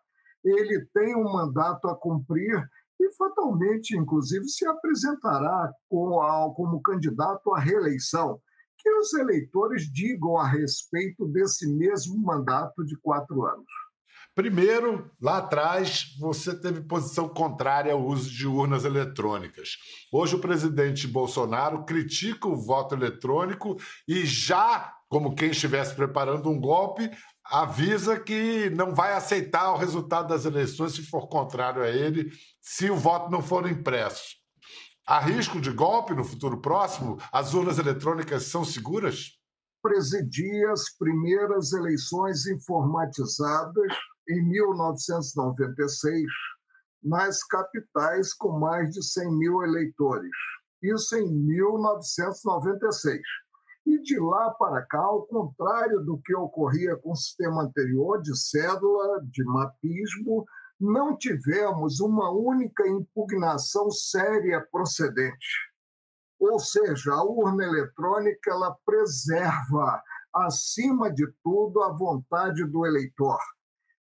Ele 0.43 0.83
tem 0.95 1.15
um 1.15 1.31
mandato 1.31 1.87
a 1.87 1.95
cumprir 1.95 2.67
e 2.99 3.13
fatalmente, 3.15 3.95
inclusive, 3.95 4.47
se 4.49 4.65
apresentará 4.65 5.71
como, 5.87 6.81
candidato 6.81 7.53
à 7.53 7.59
reeleição. 7.59 8.41
Que 8.79 8.89
os 8.89 9.13
eleitores 9.13 9.83
digam 9.83 10.37
a 10.37 10.47
respeito 10.47 11.27
desse 11.27 11.71
mesmo 11.71 12.17
mandato 12.17 12.83
de 12.83 12.97
quatro 12.97 13.45
anos. 13.45 13.71
Primeiro, 14.35 15.09
lá 15.19 15.37
atrás, 15.39 16.15
você 16.19 16.53
teve 16.59 16.81
posição 16.81 17.27
contrária 17.27 17.91
ao 17.91 18.05
uso 18.05 18.29
de 18.29 18.45
urnas 18.45 18.85
eletrônicas. 18.85 19.69
Hoje, 20.13 20.35
o 20.35 20.39
presidente 20.39 21.07
Bolsonaro 21.07 21.83
critica 21.85 22.47
o 22.47 22.55
voto 22.55 22.93
eletrônico 22.93 23.75
e 24.07 24.25
já, 24.25 24.93
como 25.09 25.33
quem 25.33 25.49
estivesse 25.49 25.95
preparando 25.95 26.49
um 26.49 26.59
golpe, 26.59 27.09
avisa 27.43 28.19
que 28.19 28.69
não 28.71 28.93
vai 28.93 29.13
aceitar 29.13 29.71
o 29.71 29.77
resultado 29.77 30.27
das 30.27 30.45
eleições 30.45 30.93
se 30.93 31.01
for 31.01 31.27
contrário 31.27 31.81
a 31.81 31.89
ele, 31.89 32.29
se 32.61 32.91
o 32.91 32.95
voto 32.95 33.31
não 33.31 33.41
for 33.41 33.67
impresso. 33.67 34.35
Há 35.07 35.19
risco 35.19 35.61
de 35.61 35.71
golpe 35.71 36.13
no 36.13 36.23
futuro 36.23 36.61
próximo? 36.61 37.17
As 37.31 37.53
urnas 37.53 37.79
eletrônicas 37.79 38.43
são 38.43 38.65
seguras? 38.65 39.36
Presidi 39.81 40.65
as 40.65 40.89
primeiras 40.97 41.73
eleições 41.73 42.45
informatizadas 42.47 43.93
em 44.29 44.41
1996 44.43 46.23
nas 47.03 47.43
capitais 47.43 48.33
com 48.33 48.59
mais 48.59 48.89
de 48.91 49.03
100 49.03 49.37
mil 49.37 49.63
eleitores. 49.63 50.31
Isso 50.81 51.15
em 51.15 51.31
1996. 51.31 53.21
E 53.85 54.01
de 54.01 54.19
lá 54.19 54.49
para 54.51 54.81
cá, 54.85 54.99
ao 54.99 55.25
contrário 55.25 56.01
do 56.01 56.17
que 56.17 56.35
ocorria 56.35 56.97
com 56.97 57.11
o 57.11 57.15
sistema 57.15 57.63
anterior 57.63 58.21
de 58.21 58.37
cédula, 58.37 59.21
de 59.23 59.43
mapismo, 59.45 60.45
não 60.79 61.17
tivemos 61.17 61.99
uma 61.99 62.29
única 62.29 62.87
impugnação 62.87 63.89
séria 63.89 64.61
procedente. 64.71 65.66
Ou 66.39 66.59
seja, 66.59 67.13
a 67.13 67.23
urna 67.23 67.63
eletrônica 67.63 68.51
ela 68.51 68.75
preserva, 68.85 70.01
acima 70.33 71.11
de 71.11 71.27
tudo, 71.43 71.81
a 71.81 71.91
vontade 71.91 72.63
do 72.65 72.85
eleitor. 72.85 73.39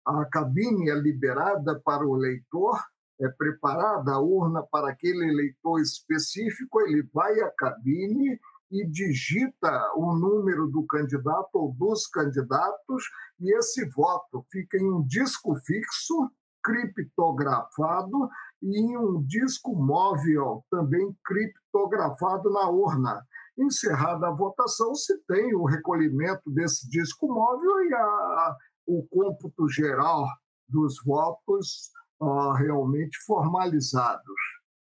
A 0.05 0.25
cabine 0.25 0.89
é 0.89 0.95
liberada 0.95 1.79
para 1.79 2.05
o 2.05 2.17
eleitor, 2.17 2.77
é 3.21 3.29
preparada 3.29 4.13
a 4.13 4.19
urna 4.19 4.63
para 4.63 4.89
aquele 4.89 5.29
eleitor 5.29 5.79
específico, 5.79 6.81
ele 6.81 7.07
vai 7.13 7.39
à 7.39 7.51
cabine 7.51 8.39
e 8.71 8.85
digita 8.87 9.93
o 9.95 10.15
número 10.15 10.67
do 10.67 10.83
candidato 10.87 11.49
ou 11.53 11.71
dos 11.73 12.07
candidatos, 12.07 13.03
e 13.39 13.55
esse 13.55 13.87
voto 13.89 14.43
fica 14.51 14.77
em 14.77 14.91
um 14.91 15.03
disco 15.03 15.55
fixo 15.63 16.31
criptografado 16.63 18.29
e 18.63 18.79
em 18.79 18.97
um 18.97 19.21
disco 19.23 19.75
móvel 19.75 20.63
também 20.71 21.13
criptografado 21.25 22.49
na 22.49 22.69
urna. 22.69 23.21
Encerrada 23.57 24.27
a 24.27 24.31
votação, 24.31 24.95
se 24.95 25.17
tem 25.27 25.53
o 25.53 25.65
recolhimento 25.65 26.49
desse 26.49 26.89
disco 26.89 27.27
móvel 27.27 27.85
e 27.85 27.93
a, 27.93 28.55
o 28.87 29.05
cômputo 29.09 29.67
geral 29.67 30.25
dos 30.67 30.95
votos 31.05 31.91
uh, 32.21 32.53
realmente 32.53 33.17
formalizados. 33.25 34.23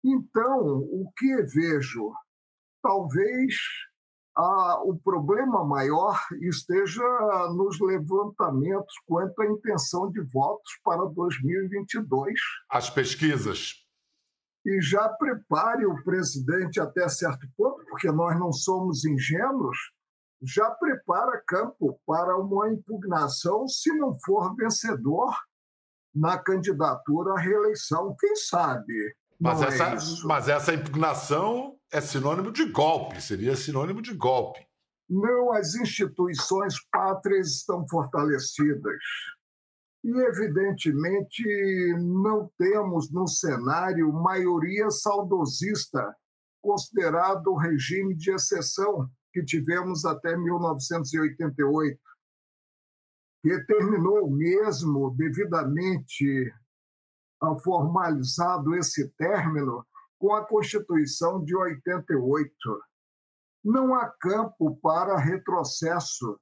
Então, 0.03 0.77
o 0.77 1.12
que 1.17 1.36
vejo? 1.44 2.12
Talvez 2.82 3.55
ah, 4.38 4.82
o 4.84 4.98
problema 4.98 5.63
maior 5.63 6.20
esteja 6.42 7.04
nos 7.56 7.80
levantamentos 7.80 8.94
quanto 9.06 9.42
à 9.42 9.46
intenção 9.46 10.12
de 10.12 10.22
votos 10.22 10.80
para 10.84 11.06
2022. 11.06 12.34
As 12.70 12.89
pesquisas. 12.89 13.86
E 14.65 14.82
já 14.82 15.08
prepare 15.08 15.86
o 15.86 16.04
presidente 16.04 16.82
até 16.82 17.08
certo 17.08 17.48
ponto, 17.56 17.86
porque 17.86 18.12
nós 18.12 18.38
não 18.38 18.51
somos 18.51 19.06
ingênuos, 19.06 19.77
já 20.42 20.70
prepara 20.72 21.42
campo 21.48 22.00
para 22.06 22.38
uma 22.38 22.74
impugnação 22.74 23.68
se 23.68 23.94
não 23.94 24.13
for 24.25 24.54
vencedor 24.56 25.34
na 26.13 26.38
candidatura 26.38 27.34
à 27.34 27.39
reeleição. 27.39 28.15
Quem 28.20 28.36
sabe? 28.36 29.15
Mas, 29.39 29.62
essa, 29.62 29.84
é 29.84 30.25
mas 30.25 30.50
essa 30.50 30.74
impugnação 30.74 31.77
é 31.92 32.00
sinônimo 32.01 32.51
de 32.51 32.65
golpe, 32.65 33.22
seria 33.22 33.56
sinônimo 33.56 34.01
de 34.01 34.13
golpe. 34.13 34.65
Não, 35.10 35.54
as 35.54 35.75
instituições 35.75 36.75
pátrias 36.92 37.58
estão 37.58 37.88
fortalecidas. 37.88 39.00
E, 40.04 40.10
evidentemente, 40.10 41.44
não 41.98 42.50
temos 42.58 43.12
no 43.12 43.27
cenário 43.27 44.12
maioria 44.12 44.89
saudosista, 44.89 46.15
considerado 46.62 47.48
o 47.48 47.58
regime 47.58 48.15
de 48.15 48.32
exceção 48.32 49.10
que 49.32 49.44
tivemos 49.44 50.06
até 50.06 50.36
1988, 50.36 52.00
que 53.44 53.65
terminou 53.65 54.30
mesmo 54.30 55.15
devidamente 55.18 56.51
formalizado 57.63 58.75
esse 58.75 59.10
término 59.18 59.86
com 60.18 60.34
a 60.34 60.46
Constituição 60.46 61.44
de 61.44 61.56
88. 61.56 62.51
Não 63.63 63.94
há 63.96 64.10
campo 64.20 64.75
para 64.82 65.18
retrocesso. 65.18 66.39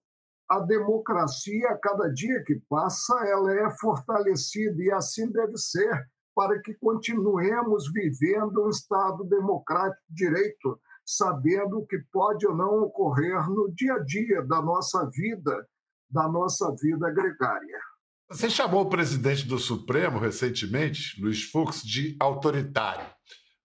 A 0.50 0.60
democracia, 0.60 1.70
a 1.70 1.78
cada 1.78 2.10
dia 2.10 2.44
que 2.44 2.62
passa, 2.70 3.14
ela 3.26 3.54
é 3.54 3.70
fortalecida 3.78 4.82
e 4.82 4.92
assim 4.92 5.32
deve 5.32 5.58
ser, 5.58 6.06
para 6.36 6.60
que 6.60 6.74
continuemos 6.76 7.92
vivendo 7.92 8.66
um 8.66 8.70
Estado 8.70 9.24
democrático 9.24 10.02
de 10.10 10.26
direito, 10.26 10.80
sabendo 11.06 11.80
o 11.80 11.86
que 11.86 11.98
pode 12.12 12.46
ou 12.46 12.56
não 12.56 12.84
ocorrer 12.84 13.50
no 13.50 13.72
dia 13.74 13.96
a 13.96 14.04
dia 14.04 14.42
da 14.44 14.62
nossa 14.62 15.10
vida, 15.10 15.68
da 16.10 16.28
nossa 16.28 16.74
vida 16.80 17.10
gregária. 17.12 17.93
Você 18.30 18.50
chamou 18.50 18.82
o 18.82 18.90
presidente 18.90 19.46
do 19.46 19.60
Supremo 19.60 20.18
recentemente, 20.18 21.22
Luiz 21.22 21.44
Fux, 21.44 21.84
de 21.84 22.16
autoritário. 22.20 23.06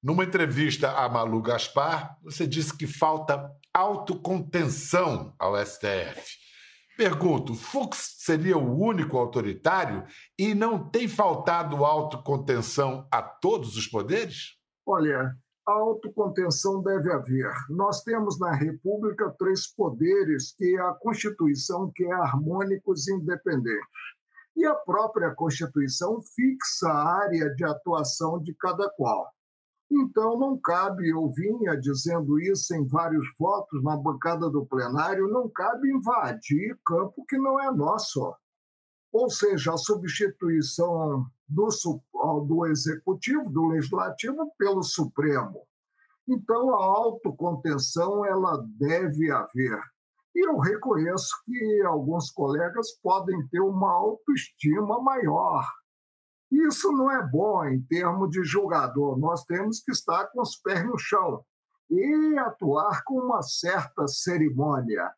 Numa 0.02 0.24
entrevista 0.24 0.92
a 0.92 1.08
Malu 1.08 1.40
Gaspar, 1.40 2.16
você 2.22 2.46
disse 2.46 2.76
que 2.76 2.86
falta 2.86 3.50
autocontenção 3.72 5.34
ao 5.38 5.56
STF. 5.64 6.36
Pergunto, 6.96 7.54
Fux 7.54 8.16
seria 8.18 8.58
o 8.58 8.80
único 8.80 9.16
autoritário 9.16 10.04
e 10.36 10.54
não 10.54 10.90
tem 10.90 11.06
faltado 11.06 11.84
autocontenção 11.84 13.06
a 13.10 13.22
todos 13.22 13.76
os 13.76 13.86
poderes? 13.86 14.56
Olha, 14.84 15.34
autocontenção 15.64 16.82
deve 16.82 17.12
haver. 17.12 17.52
Nós 17.70 18.02
temos 18.02 18.38
na 18.38 18.52
República 18.52 19.32
três 19.38 19.72
poderes 19.72 20.52
que 20.56 20.76
a 20.78 20.92
Constituição 20.94 21.90
quer 21.94 22.12
harmônicos 22.12 23.06
e 23.06 23.14
independentes 23.14 23.86
e 24.58 24.66
a 24.66 24.74
própria 24.74 25.32
Constituição 25.32 26.20
fixa 26.20 26.88
a 26.88 27.18
área 27.22 27.54
de 27.54 27.64
atuação 27.64 28.42
de 28.42 28.52
cada 28.54 28.90
qual. 28.90 29.32
Então, 29.88 30.36
não 30.36 30.58
cabe, 30.58 31.08
eu 31.08 31.30
vinha 31.30 31.76
dizendo 31.76 32.40
isso 32.40 32.74
em 32.74 32.84
vários 32.84 33.24
votos 33.38 33.82
na 33.84 33.96
bancada 33.96 34.50
do 34.50 34.66
plenário, 34.66 35.28
não 35.28 35.48
cabe 35.48 35.90
invadir 35.90 36.76
campo 36.84 37.24
que 37.26 37.38
não 37.38 37.58
é 37.60 37.70
nosso. 37.70 38.34
Ou 39.12 39.30
seja, 39.30 39.72
a 39.72 39.78
substituição 39.78 41.24
do, 41.48 41.68
do 42.46 42.66
executivo, 42.66 43.48
do 43.48 43.68
legislativo, 43.68 44.52
pelo 44.58 44.82
Supremo. 44.82 45.62
Então, 46.26 46.74
a 46.74 46.84
autocontenção 46.84 48.26
ela 48.26 48.62
deve 48.76 49.30
haver. 49.30 49.80
E 50.38 50.46
eu 50.46 50.56
reconheço 50.56 51.34
que 51.44 51.82
alguns 51.84 52.30
colegas 52.30 52.92
podem 53.02 53.44
ter 53.48 53.60
uma 53.60 53.90
autoestima 53.90 55.02
maior. 55.02 55.66
Isso 56.48 56.92
não 56.92 57.10
é 57.10 57.28
bom 57.28 57.64
em 57.64 57.82
termos 57.82 58.30
de 58.30 58.44
julgador. 58.44 59.18
Nós 59.18 59.42
temos 59.42 59.80
que 59.80 59.90
estar 59.90 60.28
com 60.28 60.40
os 60.40 60.54
pés 60.54 60.86
no 60.86 60.96
chão 60.96 61.44
e 61.90 62.38
atuar 62.38 63.02
com 63.04 63.18
uma 63.18 63.42
certa 63.42 64.06
cerimônia. 64.06 65.10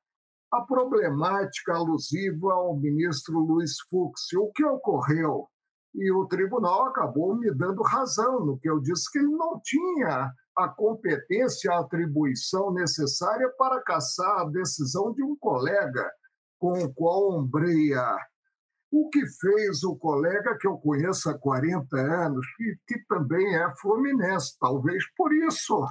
A 0.50 0.62
problemática 0.62 1.74
alusiva 1.74 2.54
ao 2.54 2.74
ministro 2.78 3.40
Luiz 3.40 3.72
Fux, 3.90 4.32
o 4.32 4.50
que 4.52 4.64
ocorreu? 4.64 5.48
E 5.94 6.10
o 6.10 6.26
tribunal 6.28 6.86
acabou 6.86 7.36
me 7.36 7.52
dando 7.52 7.82
razão 7.82 8.40
no 8.40 8.58
que 8.58 8.70
eu 8.70 8.80
disse 8.80 9.10
que 9.12 9.18
ele 9.18 9.36
não 9.36 9.60
tinha 9.62 10.32
a 10.64 10.68
competência, 10.68 11.72
a 11.72 11.80
atribuição 11.80 12.72
necessária 12.72 13.48
para 13.58 13.82
caçar 13.82 14.40
a 14.40 14.48
decisão 14.48 15.12
de 15.12 15.22
um 15.22 15.36
colega 15.36 16.10
com 16.58 16.72
o 16.72 16.92
qual 16.92 17.32
ombreia. 17.32 18.16
O 18.92 19.08
que 19.08 19.24
fez 19.26 19.84
o 19.84 19.96
colega 19.96 20.56
que 20.58 20.66
eu 20.66 20.76
conheço 20.76 21.30
há 21.30 21.38
40 21.38 21.96
anos, 21.96 22.46
que, 22.56 22.76
que 22.86 23.04
também 23.06 23.56
é 23.56 23.76
fluminense, 23.76 24.56
talvez 24.58 25.04
por 25.16 25.32
isso. 25.32 25.86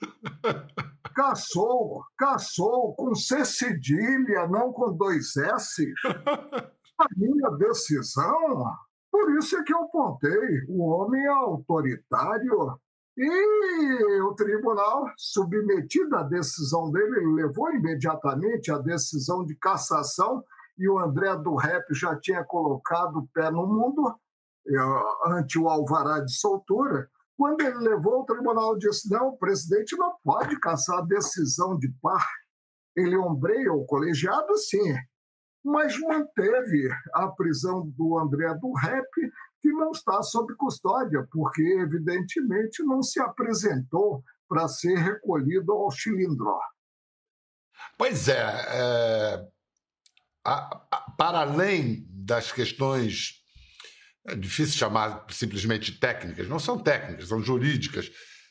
caçou, 1.14 2.04
caçou 2.16 2.94
com 2.94 3.14
C 3.14 3.44
cedilha, 3.44 4.46
não 4.46 4.72
com 4.72 4.92
dois 4.92 5.36
S. 5.36 5.92
A 6.04 7.06
minha 7.16 7.50
decisão, 7.58 8.64
por 9.10 9.36
isso 9.36 9.56
é 9.56 9.64
que 9.64 9.72
eu 9.72 9.82
apontei, 9.82 10.64
o 10.68 10.84
homem 10.84 11.24
é 11.24 11.28
autoritário, 11.28 12.78
e 13.20 14.22
o 14.22 14.32
tribunal, 14.34 15.10
submetido 15.16 16.14
à 16.16 16.22
decisão 16.22 16.90
dele, 16.92 17.34
levou 17.34 17.72
imediatamente 17.72 18.70
a 18.70 18.78
decisão 18.78 19.44
de 19.44 19.56
cassação 19.56 20.44
e 20.78 20.88
o 20.88 20.98
André 20.98 21.36
do 21.36 21.56
Rep 21.56 21.84
já 21.92 22.14
tinha 22.20 22.44
colocado 22.44 23.16
o 23.16 23.28
pé 23.34 23.50
no 23.50 23.66
mundo 23.66 24.14
eh, 24.68 25.32
ante 25.32 25.58
o 25.58 25.68
alvará 25.68 26.20
de 26.20 26.32
soltura. 26.32 27.10
Quando 27.36 27.60
ele 27.62 27.78
levou, 27.78 28.20
o 28.20 28.24
tribunal 28.24 28.78
disse: 28.78 29.10
não, 29.10 29.30
o 29.30 29.36
presidente 29.36 29.96
não 29.96 30.14
pode 30.22 30.58
cassar 30.60 30.98
a 30.98 31.04
decisão 31.04 31.76
de 31.76 31.92
par. 32.00 32.24
Ele 32.96 33.16
ombreia 33.16 33.72
o 33.72 33.84
colegiado, 33.84 34.56
sim, 34.56 34.94
mas 35.64 35.98
manteve 35.98 36.88
a 37.14 37.28
prisão 37.28 37.88
do 37.96 38.16
André 38.16 38.54
do 38.54 38.72
Rep 38.74 39.08
que 39.60 39.68
não 39.72 39.90
está 39.90 40.22
sob 40.22 40.54
custódia, 40.56 41.26
porque, 41.30 41.62
evidentemente, 41.80 42.82
não 42.82 43.02
se 43.02 43.20
apresentou 43.20 44.22
para 44.48 44.68
ser 44.68 44.96
recolhido 44.96 45.72
ao 45.72 45.90
cilindro. 45.90 46.58
Pois 47.96 48.28
é, 48.28 48.38
é 48.38 49.48
a, 50.44 50.86
a, 50.90 51.10
para 51.16 51.40
além 51.40 52.06
das 52.08 52.50
questões, 52.52 53.42
é 54.26 54.34
difícil 54.34 54.78
chamar 54.78 55.26
simplesmente 55.30 55.98
técnicas, 55.98 56.48
não 56.48 56.58
são 56.58 56.78
técnicas, 56.78 57.28
são 57.28 57.42
jurídicas. 57.42 58.10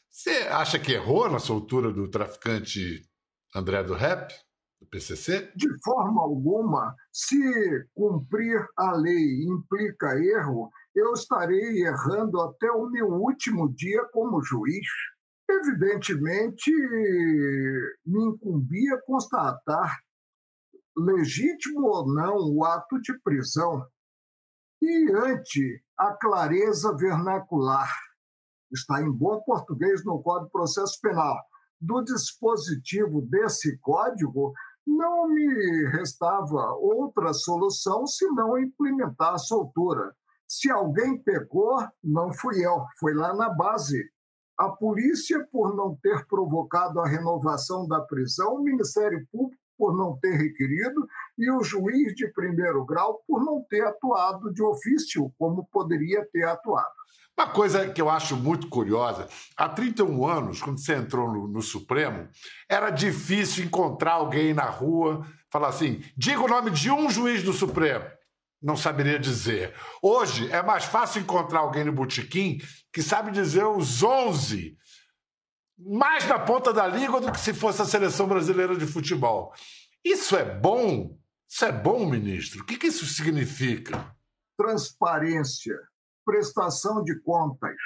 Você 0.10 0.30
acha 0.50 0.80
que 0.80 0.94
errou 0.94 1.30
na 1.30 1.40
soltura 1.40 1.92
do 1.92 2.10
traficante 2.10 3.02
André 3.56 3.84
do 3.84 3.94
Rep? 3.94 4.32
do 4.80 4.86
PCC? 4.88 5.52
De 5.56 5.68
forma 5.84 6.22
alguma, 6.22 6.96
se 7.12 7.38
cumprir 7.94 8.64
a 8.78 8.92
lei 8.96 9.44
implica 9.44 10.20
erro, 10.20 10.70
eu 10.98 11.14
estarei 11.14 11.84
errando 11.84 12.42
até 12.42 12.72
o 12.72 12.90
meu 12.90 13.08
último 13.08 13.72
dia 13.72 14.04
como 14.12 14.42
juiz. 14.42 14.88
Evidentemente, 15.48 16.72
me 18.04 18.26
incumbia 18.26 19.00
constatar, 19.06 19.96
legítimo 20.98 21.88
ou 21.88 22.12
não, 22.12 22.36
o 22.36 22.66
ato 22.66 23.00
de 23.00 23.18
prisão. 23.20 23.86
E 24.82 25.12
ante 25.14 25.84
a 25.98 26.14
clareza 26.14 26.96
vernacular, 26.98 27.94
está 28.72 29.00
em 29.02 29.12
bom 29.12 29.40
português 29.42 30.04
no 30.04 30.22
Código 30.22 30.48
de 30.48 30.52
Processo 30.52 31.00
Penal, 31.00 31.38
do 31.80 32.04
dispositivo 32.04 33.22
desse 33.22 33.78
código, 33.78 34.52
não 34.86 35.28
me 35.28 35.86
restava 35.90 36.74
outra 36.74 37.34
solução 37.34 38.08
senão 38.08 38.58
implementar 38.58 39.36
a 39.36 39.38
soltura 39.38 40.12
Se 40.48 40.72
alguém 40.72 41.22
pecou, 41.22 41.78
não 42.02 42.32
fui 42.32 42.66
eu, 42.66 42.86
foi 43.00 43.14
lá 43.14 43.36
na 43.36 43.50
base. 43.50 44.02
A 44.58 44.70
polícia, 44.70 45.46
por 45.52 45.76
não 45.76 45.96
ter 46.02 46.26
provocado 46.26 47.00
a 47.00 47.08
renovação 47.08 47.88
da 47.88 48.00
prisão, 48.02 48.56
o 48.56 48.64
Ministério 48.64 49.28
Público, 49.32 49.62
por 49.78 49.96
não 49.96 50.18
ter 50.18 50.32
requerido, 50.32 51.08
e 51.38 51.52
o 51.52 51.64
juiz 51.64 52.16
de 52.16 52.28
primeiro 52.34 52.84
grau, 52.86 53.22
por 53.28 53.44
não 53.44 53.64
ter 53.70 53.86
atuado 53.86 54.52
de 54.52 54.64
ofício, 54.64 55.32
como 55.38 55.68
poderia 55.72 56.26
ter 56.32 56.46
atuado. 56.46 56.98
Uma 57.38 57.50
coisa 57.50 57.88
que 57.88 58.02
eu 58.02 58.10
acho 58.10 58.36
muito 58.36 58.68
curiosa: 58.68 59.28
há 59.56 59.70
31 59.70 60.26
anos, 60.26 60.60
quando 60.60 60.80
você 60.80 60.96
entrou 60.96 61.32
no, 61.32 61.48
no, 61.48 61.62
Supremo, 61.62 62.28
era 62.68 62.90
difícil 62.90 63.64
encontrar 63.64 64.14
alguém 64.14 64.56
na 64.56 64.66
rua, 64.66 65.24
falar 65.52 65.68
assim: 65.68 66.02
diga 66.18 66.42
o 66.42 66.48
nome 66.48 66.72
de 66.72 66.90
um 66.90 67.10
juiz 67.12 67.44
do 67.44 67.54
Supremo. 67.54 68.17
Não 68.62 68.76
saberia 68.76 69.20
dizer. 69.20 69.74
Hoje 70.02 70.52
é 70.52 70.64
mais 70.64 70.86
fácil 70.86 71.22
encontrar 71.22 71.60
alguém 71.60 71.84
no 71.84 71.94
botequim 71.94 72.60
que 72.92 73.02
sabe 73.02 73.32
dizer 73.32 73.66
os 73.66 74.02
11 74.02 74.78
mais 75.80 76.28
na 76.28 76.40
ponta 76.40 76.74
da 76.74 76.88
língua 76.88 77.22
do 77.22 77.32
que 77.32 77.40
se 77.40 77.54
fosse 77.54 77.82
a 77.82 77.86
seleção 77.86 78.28
brasileira 78.28 78.76
de 78.76 78.88
futebol. 78.88 79.54
Isso 80.04 80.36
é 80.36 80.44
bom? 80.44 81.16
Isso 81.48 81.66
é 81.66 81.72
bom, 81.72 82.10
ministro? 82.10 82.64
O 82.64 82.66
que, 82.66 82.78
que 82.78 82.88
isso 82.88 83.06
significa? 83.06 84.16
Transparência 84.58 85.76
prestação 86.28 87.02
de 87.02 87.18
contas. 87.22 87.78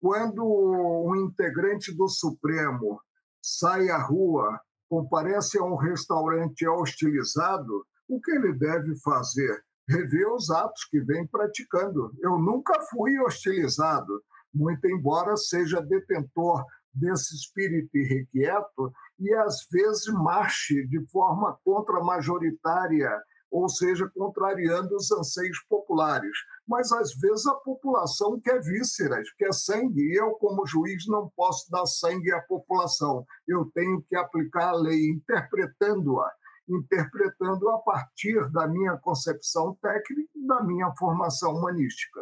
Quando 0.00 0.42
um 0.44 1.14
integrante 1.14 1.94
do 1.94 2.08
Supremo 2.08 3.00
sai 3.40 3.88
à 3.88 4.02
rua, 4.02 4.60
comparece 4.88 5.58
a 5.58 5.62
um 5.62 5.76
restaurante 5.76 6.66
hostilizado, 6.66 7.86
o 8.08 8.20
que 8.20 8.32
ele 8.32 8.52
deve 8.52 8.98
fazer? 9.00 9.64
Rever 9.88 10.32
os 10.32 10.50
atos 10.50 10.84
que 10.90 11.00
vem 11.00 11.26
praticando. 11.26 12.12
Eu 12.20 12.38
nunca 12.38 12.80
fui 12.90 13.18
hostilizado, 13.20 14.22
muito 14.52 14.86
embora 14.86 15.36
seja 15.36 15.80
detentor 15.80 16.64
desse 16.92 17.34
espírito 17.34 17.96
irrequieto 17.96 18.92
e 19.18 19.34
às 19.34 19.66
vezes 19.70 20.06
marche 20.06 20.86
de 20.86 21.04
forma 21.10 21.58
contra-majoritária 21.64 23.10
ou 23.54 23.68
seja, 23.68 24.10
contrariando 24.12 24.96
os 24.96 25.12
anseios 25.12 25.60
populares. 25.68 26.36
Mas, 26.66 26.90
às 26.90 27.14
vezes, 27.14 27.46
a 27.46 27.54
população 27.54 28.40
quer 28.40 28.60
vísceras, 28.60 29.30
quer 29.38 29.54
sangue, 29.54 30.00
e 30.00 30.18
eu, 30.18 30.32
como 30.32 30.66
juiz, 30.66 31.06
não 31.06 31.30
posso 31.36 31.70
dar 31.70 31.86
sangue 31.86 32.32
à 32.32 32.40
população. 32.40 33.24
Eu 33.46 33.70
tenho 33.72 34.02
que 34.08 34.16
aplicar 34.16 34.70
a 34.70 34.76
lei, 34.76 35.08
interpretando-a, 35.08 36.28
interpretando 36.68 37.68
a 37.70 37.78
partir 37.78 38.50
da 38.50 38.66
minha 38.66 38.96
concepção 38.98 39.76
técnica 39.80 40.30
e 40.34 40.46
da 40.46 40.62
minha 40.62 40.92
formação 40.98 41.52
humanística. 41.52 42.20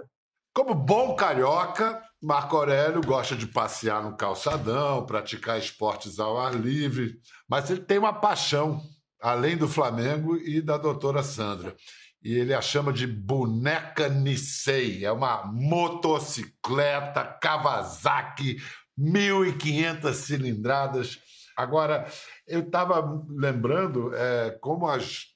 Como 0.55 0.75
bom 0.75 1.17
carioca, 1.17 2.03
Marco 2.21 2.57
Aurélio 2.57 3.01
gosta 3.01 3.35
de 3.35 3.47
passear 3.47 4.03
no 4.03 4.17
calçadão, 4.17 5.07
praticar 5.07 5.59
esportes 5.59 6.19
ao 6.19 6.39
ar 6.39 6.55
livre, 6.55 7.19
mas 7.49 7.71
ele 7.71 7.81
tem 7.81 7.99
uma 7.99 8.13
paixão 8.13 8.81
além 9.23 9.57
do 9.57 9.69
Flamengo 9.69 10.37
e 10.37 10.61
da 10.61 10.77
doutora 10.77 11.23
Sandra. 11.23 11.75
E 12.23 12.35
ele 12.35 12.53
a 12.53 12.61
chama 12.61 12.93
de 12.93 13.07
boneca 13.07 14.09
Nissei. 14.09 15.05
É 15.05 15.11
uma 15.11 15.45
motocicleta 15.45 17.25
Kawasaki, 17.25 18.59
1.500 18.99 20.13
cilindradas. 20.13 21.19
Agora, 21.57 22.07
eu 22.47 22.61
estava 22.61 23.25
lembrando 23.29 24.15
é, 24.15 24.51
como 24.61 24.87
as, 24.89 25.27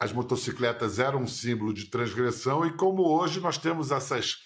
as 0.00 0.12
motocicletas 0.12 0.98
eram 0.98 1.22
um 1.22 1.26
símbolo 1.26 1.72
de 1.72 1.90
transgressão 1.90 2.66
e 2.66 2.76
como 2.76 3.02
hoje 3.02 3.40
nós 3.40 3.58
temos 3.58 3.90
essas 3.90 4.36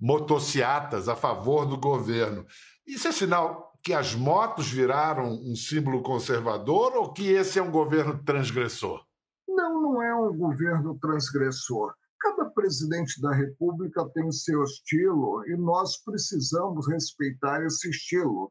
motociatas 0.00 1.08
a 1.08 1.16
favor 1.16 1.66
do 1.66 1.78
governo. 1.78 2.46
Isso 2.86 3.08
é 3.08 3.12
sinal 3.12 3.72
que 3.82 3.92
as 3.92 4.14
motos 4.14 4.70
viraram 4.70 5.30
um 5.30 5.54
símbolo 5.54 6.02
conservador 6.02 6.94
ou 6.94 7.12
que 7.12 7.28
esse 7.28 7.58
é 7.58 7.62
um 7.62 7.70
governo 7.70 8.22
transgressor? 8.24 9.04
Não, 9.46 9.82
não 9.82 10.02
é 10.02 10.14
um 10.14 10.36
governo 10.36 10.98
transgressor. 10.98 11.94
Cada 12.18 12.46
presidente 12.46 13.20
da 13.20 13.32
República 13.34 14.08
tem 14.14 14.32
seu 14.32 14.62
estilo 14.62 15.44
e 15.46 15.56
nós 15.56 16.02
precisamos 16.02 16.88
respeitar 16.88 17.62
esse 17.64 17.90
estilo. 17.90 18.50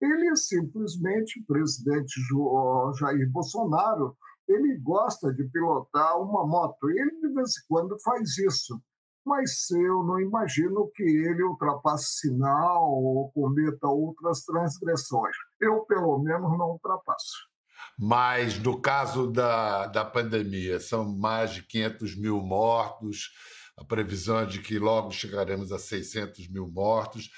Ele 0.00 0.28
é 0.28 0.36
simplesmente 0.36 1.42
presidente 1.46 2.20
Jair 2.98 3.30
Bolsonaro. 3.30 4.16
Ele 4.48 4.76
gosta 4.78 5.32
de 5.32 5.44
pilotar 5.44 6.20
uma 6.20 6.46
moto. 6.46 6.90
Ele, 6.90 7.20
de 7.20 7.32
vez 7.32 7.50
em 7.50 7.66
quando, 7.68 7.98
faz 8.00 8.36
isso 8.38 8.78
mas 9.24 9.70
eu 9.70 10.04
não 10.04 10.20
imagino 10.20 10.90
que 10.94 11.02
ele 11.02 11.42
ultrapasse 11.42 12.20
sinal 12.20 12.92
ou 12.92 13.32
cometa 13.32 13.88
outras 13.88 14.44
transgressões. 14.44 15.34
Eu, 15.60 15.80
pelo 15.86 16.18
menos, 16.18 16.58
não 16.58 16.72
ultrapasso. 16.72 17.48
Mas 17.98 18.58
no 18.58 18.80
caso 18.80 19.30
da, 19.30 19.86
da 19.86 20.04
pandemia, 20.04 20.78
são 20.78 21.16
mais 21.16 21.54
de 21.54 21.62
500 21.62 22.16
mil 22.16 22.40
mortos, 22.40 23.30
a 23.78 23.84
previsão 23.84 24.40
é 24.40 24.46
de 24.46 24.60
que 24.60 24.78
logo 24.78 25.10
chegaremos 25.10 25.72
a 25.72 25.78
600 25.78 26.48
mil 26.48 26.68
mortos. 26.68 27.30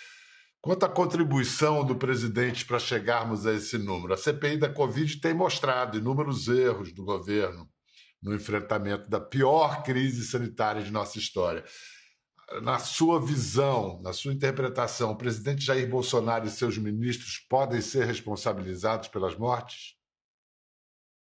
Quanto 0.60 0.84
à 0.84 0.88
contribuição 0.88 1.84
do 1.84 1.96
presidente 1.96 2.66
para 2.66 2.78
chegarmos 2.78 3.46
a 3.46 3.52
esse 3.52 3.78
número, 3.78 4.14
a 4.14 4.16
CPI 4.16 4.58
da 4.58 4.72
Covid 4.72 5.20
tem 5.20 5.32
mostrado 5.32 5.96
inúmeros 5.96 6.48
erros 6.48 6.92
do 6.92 7.04
governo 7.04 7.68
no 8.22 8.34
enfrentamento 8.34 9.08
da 9.08 9.20
pior 9.20 9.82
crise 9.84 10.26
sanitária 10.26 10.82
de 10.82 10.90
nossa 10.90 11.18
história. 11.18 11.64
Na 12.62 12.78
sua 12.78 13.20
visão, 13.20 14.00
na 14.02 14.12
sua 14.12 14.32
interpretação, 14.32 15.12
o 15.12 15.16
presidente 15.16 15.64
Jair 15.64 15.88
Bolsonaro 15.88 16.46
e 16.46 16.50
seus 16.50 16.78
ministros 16.78 17.38
podem 17.48 17.80
ser 17.80 18.04
responsabilizados 18.04 19.08
pelas 19.08 19.36
mortes? 19.36 19.96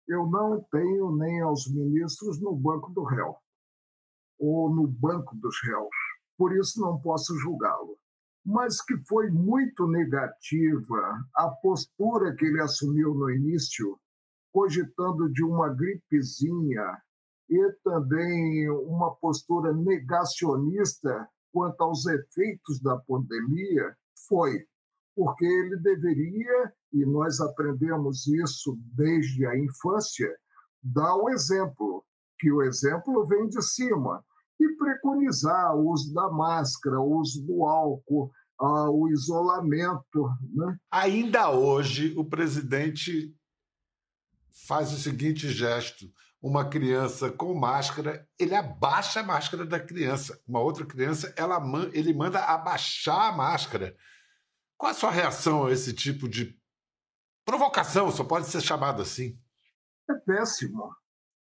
Eu 0.07 0.27
não 0.27 0.61
tenho 0.71 1.15
nem 1.15 1.41
aos 1.41 1.67
ministros 1.67 2.39
no 2.39 2.55
banco 2.55 2.91
do 2.91 3.03
réu 3.03 3.35
ou 4.37 4.69
no 4.73 4.87
banco 4.87 5.35
dos 5.35 5.55
réus, 5.63 5.95
por 6.37 6.55
isso 6.55 6.79
não 6.79 6.99
posso 6.99 7.37
julgá-lo. 7.39 7.97
Mas 8.45 8.81
que 8.81 8.95
foi 9.07 9.29
muito 9.31 9.87
negativa 9.87 11.25
a 11.35 11.49
postura 11.49 12.35
que 12.35 12.45
ele 12.45 12.61
assumiu 12.61 13.13
no 13.15 13.29
início 13.29 13.99
cogitando 14.53 15.29
de 15.31 15.43
uma 15.43 15.67
gripezinha 15.73 17.01
e 17.49 17.71
também 17.83 18.69
uma 18.69 19.13
postura 19.15 19.73
negacionista 19.73 21.27
quanto 21.51 21.81
aos 21.81 22.05
efeitos 22.05 22.81
da 22.81 22.97
pandemia, 22.97 23.95
foi 24.27 24.65
porque 25.15 25.45
ele 25.45 25.77
deveria, 25.77 26.73
e 26.91 27.05
nós 27.05 27.39
aprendemos 27.39 28.27
isso 28.27 28.77
desde 28.93 29.45
a 29.45 29.57
infância, 29.57 30.29
dar 30.83 31.15
o 31.15 31.29
exemplo, 31.29 32.03
que 32.37 32.51
o 32.51 32.61
exemplo 32.61 33.25
vem 33.25 33.47
de 33.47 33.61
cima, 33.61 34.23
e 34.59 34.75
preconizar 34.77 35.75
o 35.75 35.89
uso 35.89 36.13
da 36.13 36.29
máscara, 36.29 36.99
o 36.99 37.19
uso 37.19 37.45
do 37.45 37.65
álcool, 37.65 38.31
ah, 38.59 38.89
o 38.89 39.09
isolamento. 39.09 40.29
Né? 40.53 40.77
Ainda 40.91 41.51
hoje, 41.51 42.13
o 42.17 42.23
presidente 42.23 43.35
faz 44.67 44.91
o 44.93 44.97
seguinte 44.97 45.49
gesto: 45.49 46.05
uma 46.41 46.69
criança 46.69 47.31
com 47.31 47.53
máscara, 47.53 48.27
ele 48.39 48.55
abaixa 48.55 49.19
a 49.19 49.23
máscara 49.23 49.65
da 49.65 49.79
criança. 49.79 50.39
Uma 50.47 50.61
outra 50.61 50.85
criança, 50.85 51.33
ela, 51.37 51.61
ele 51.91 52.13
manda 52.13 52.39
abaixar 52.39 53.33
a 53.33 53.35
máscara. 53.35 53.95
Qual 54.77 54.91
a 54.91 54.95
sua 54.95 55.11
reação 55.11 55.65
a 55.65 55.71
esse 55.71 55.93
tipo 55.93 56.27
de 56.27 56.57
provocação? 57.45 58.11
Só 58.11 58.23
pode 58.23 58.47
ser 58.47 58.61
chamado 58.61 59.01
assim. 59.01 59.39
É 60.09 60.13
péssimo. 60.13 60.95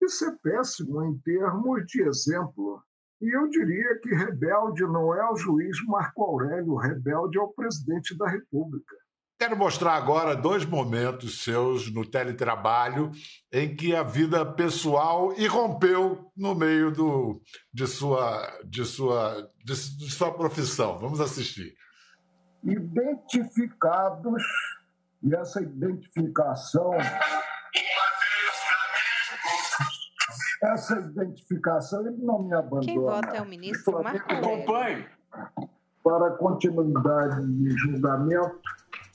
Isso 0.06 0.24
é 0.26 0.32
péssimo 0.44 1.04
em 1.04 1.18
termos 1.18 1.86
de 1.88 2.04
exemplo. 2.04 2.82
E 3.20 3.36
eu 3.36 3.50
diria 3.50 4.00
que 4.02 4.14
rebelde 4.14 4.84
não 4.84 5.14
é 5.16 5.32
o 5.32 5.36
juiz 5.36 5.78
Marco 5.88 6.24
Aurélio, 6.24 6.76
rebelde 6.76 7.40
é 7.40 7.42
o 7.42 7.48
presidente 7.48 8.16
da 8.16 8.30
República. 8.30 8.96
Quero 9.40 9.58
mostrar 9.58 9.96
agora 9.96 10.36
dois 10.36 10.64
momentos 10.64 11.44
seus 11.44 11.92
no 11.92 12.06
teletrabalho 12.06 13.12
em 13.52 13.76
que 13.76 13.96
a 13.96 14.04
vida 14.04 14.46
pessoal 14.46 15.34
irrompeu 15.38 16.32
no 16.38 16.54
meio 16.54 16.92
do, 16.92 17.42
de, 17.74 17.88
sua, 17.88 18.48
de, 18.64 18.86
sua, 18.86 19.50
de, 19.64 19.74
de 19.74 20.12
sua 20.12 20.32
profissão. 20.32 21.00
Vamos 21.00 21.20
assistir. 21.20 21.74
Identificados, 22.64 24.44
e 25.24 25.36
essa 25.36 25.62
identificação. 25.62 26.92
Essa 30.64 31.00
identificação, 31.00 32.08
ele 32.08 32.18
não 32.18 32.44
me 32.44 32.54
abandona. 32.54 32.86
Quem 32.86 33.00
vota 33.00 33.38
é 33.38 33.42
o 33.42 33.46
ministro 33.46 34.04
Marco 34.04 34.32
Acompanhe. 34.32 35.06
Para 36.04 36.32
continuidade 36.32 37.46
de 37.46 37.70
julgamento 37.78 38.60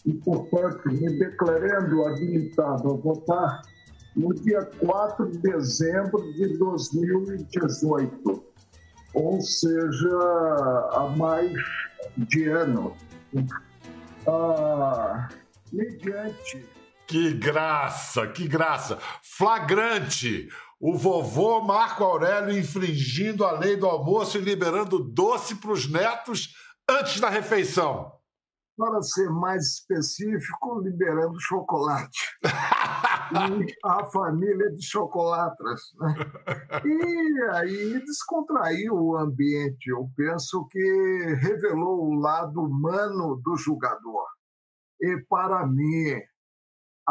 e, 0.04 0.12
portanto, 0.14 0.88
me 0.88 1.18
declarando 1.18 2.06
habilitado 2.06 2.90
a 2.90 2.96
votar 2.96 3.62
no 4.16 4.34
dia 4.34 4.64
4 4.64 5.30
de 5.30 5.38
dezembro 5.38 6.32
de 6.34 6.58
2018. 6.58 8.44
ou 9.14 9.40
seja, 9.40 10.18
há 10.92 11.14
mais 11.16 11.52
de 12.16 12.48
ano. 12.48 12.94
Ah, 14.26 15.28
mediante. 15.72 16.68
Que 17.06 17.34
graça, 17.34 18.26
que 18.28 18.46
graça! 18.46 18.98
Flagrante! 19.22 20.48
O 20.80 20.96
vovô 20.96 21.60
Marco 21.60 22.02
Aurélio 22.02 22.58
infringindo 22.58 23.44
a 23.44 23.52
lei 23.52 23.76
do 23.76 23.86
almoço 23.86 24.38
e 24.38 24.40
liberando 24.40 24.98
doce 24.98 25.56
para 25.56 25.72
os 25.72 25.86
netos 25.86 26.54
antes 26.88 27.20
da 27.20 27.28
refeição. 27.28 28.10
Para 28.78 29.02
ser 29.02 29.28
mais 29.28 29.74
específico, 29.74 30.80
liberando 30.80 31.38
chocolate. 31.38 32.18
e 33.30 33.76
a 33.84 34.04
família 34.06 34.70
de 34.70 34.82
chocolatras. 34.82 35.82
Né? 35.98 36.14
E 36.86 37.42
aí 37.52 38.00
descontraiu 38.00 38.94
o 38.94 39.18
ambiente. 39.18 39.90
Eu 39.90 40.08
penso 40.16 40.66
que 40.70 41.36
revelou 41.42 42.06
o 42.06 42.14
lado 42.14 42.58
humano 42.58 43.38
do 43.44 43.54
julgador. 43.58 44.24
E 44.98 45.18
para 45.28 45.66
mim, 45.66 46.18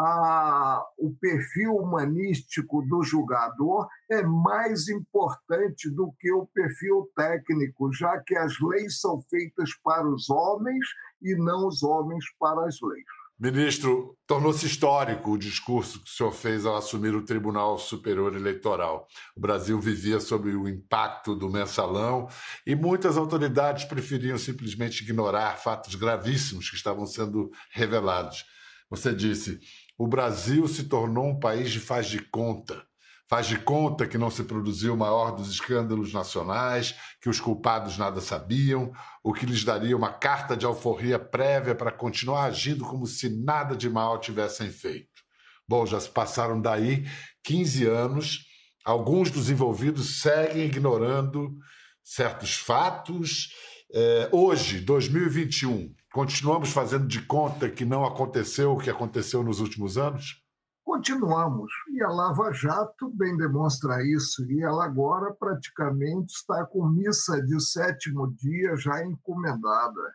a, 0.00 0.82
o 0.98 1.14
perfil 1.20 1.74
humanístico 1.76 2.82
do 2.82 3.02
julgador 3.02 3.86
é 4.10 4.22
mais 4.22 4.88
importante 4.88 5.90
do 5.90 6.12
que 6.18 6.32
o 6.32 6.46
perfil 6.46 7.10
técnico, 7.14 7.92
já 7.92 8.18
que 8.18 8.34
as 8.34 8.58
leis 8.60 9.00
são 9.00 9.20
feitas 9.28 9.70
para 9.84 10.08
os 10.08 10.30
homens 10.30 10.86
e 11.20 11.34
não 11.34 11.68
os 11.68 11.82
homens 11.82 12.24
para 12.38 12.66
as 12.66 12.80
leis. 12.80 13.04
Ministro, 13.38 14.18
tornou-se 14.26 14.66
histórico 14.66 15.32
o 15.32 15.38
discurso 15.38 16.02
que 16.02 16.10
o 16.10 16.12
senhor 16.12 16.32
fez 16.32 16.66
ao 16.66 16.76
assumir 16.76 17.14
o 17.14 17.24
Tribunal 17.24 17.78
Superior 17.78 18.34
Eleitoral. 18.34 19.06
O 19.34 19.40
Brasil 19.40 19.80
vivia 19.80 20.20
sob 20.20 20.54
o 20.54 20.68
impacto 20.68 21.34
do 21.34 21.48
mensalão 21.48 22.28
e 22.66 22.74
muitas 22.74 23.16
autoridades 23.16 23.84
preferiam 23.84 24.36
simplesmente 24.36 25.02
ignorar 25.02 25.56
fatos 25.56 25.94
gravíssimos 25.94 26.68
que 26.68 26.76
estavam 26.76 27.06
sendo 27.06 27.50
revelados. 27.72 28.44
Você 28.90 29.14
disse: 29.14 29.60
o 30.00 30.06
Brasil 30.06 30.66
se 30.66 30.84
tornou 30.84 31.26
um 31.26 31.38
país 31.38 31.70
de 31.70 31.78
faz 31.78 32.06
de 32.06 32.20
conta. 32.20 32.82
Faz 33.28 33.46
de 33.46 33.58
conta 33.58 34.06
que 34.06 34.16
não 34.16 34.30
se 34.30 34.44
produziu 34.44 34.94
o 34.94 34.96
maior 34.96 35.32
dos 35.32 35.50
escândalos 35.50 36.10
nacionais, 36.14 36.94
que 37.20 37.28
os 37.28 37.38
culpados 37.38 37.98
nada 37.98 38.18
sabiam, 38.18 38.94
o 39.22 39.34
que 39.34 39.44
lhes 39.44 39.62
daria 39.62 39.94
uma 39.94 40.10
carta 40.10 40.56
de 40.56 40.64
alforria 40.64 41.18
prévia 41.18 41.74
para 41.74 41.92
continuar 41.92 42.44
agindo 42.44 42.82
como 42.82 43.06
se 43.06 43.28
nada 43.28 43.76
de 43.76 43.90
mal 43.90 44.18
tivessem 44.18 44.70
feito. 44.70 45.20
Bom, 45.68 45.84
já 45.84 46.00
se 46.00 46.08
passaram 46.08 46.58
daí 46.58 47.04
15 47.44 47.86
anos, 47.86 48.46
alguns 48.82 49.30
dos 49.30 49.50
envolvidos 49.50 50.22
seguem 50.22 50.64
ignorando 50.64 51.58
certos 52.02 52.54
fatos. 52.54 53.50
É, 53.92 54.30
hoje, 54.32 54.80
2021, 54.80 55.94
Continuamos 56.12 56.72
fazendo 56.72 57.06
de 57.06 57.24
conta 57.24 57.70
que 57.70 57.84
não 57.84 58.04
aconteceu 58.04 58.72
o 58.72 58.78
que 58.78 58.90
aconteceu 58.90 59.44
nos 59.44 59.60
últimos 59.60 59.96
anos? 59.96 60.44
Continuamos. 60.84 61.72
E 61.92 62.02
a 62.02 62.08
Lava 62.08 62.52
Jato 62.52 63.08
bem 63.10 63.36
demonstra 63.36 64.04
isso. 64.04 64.44
E 64.50 64.60
ela 64.60 64.84
agora 64.84 65.32
praticamente 65.32 66.32
está 66.32 66.66
com 66.66 66.88
missa 66.88 67.40
de 67.40 67.60
sétimo 67.62 68.34
dia 68.34 68.74
já 68.76 69.04
encomendada. 69.04 70.14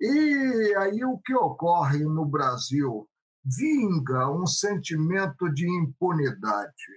E 0.00 0.74
aí 0.78 1.04
o 1.04 1.18
que 1.18 1.34
ocorre 1.34 2.04
no 2.04 2.24
Brasil? 2.24 3.08
Vinga 3.44 4.30
um 4.30 4.46
sentimento 4.46 5.52
de 5.52 5.68
impunidade. 5.68 6.92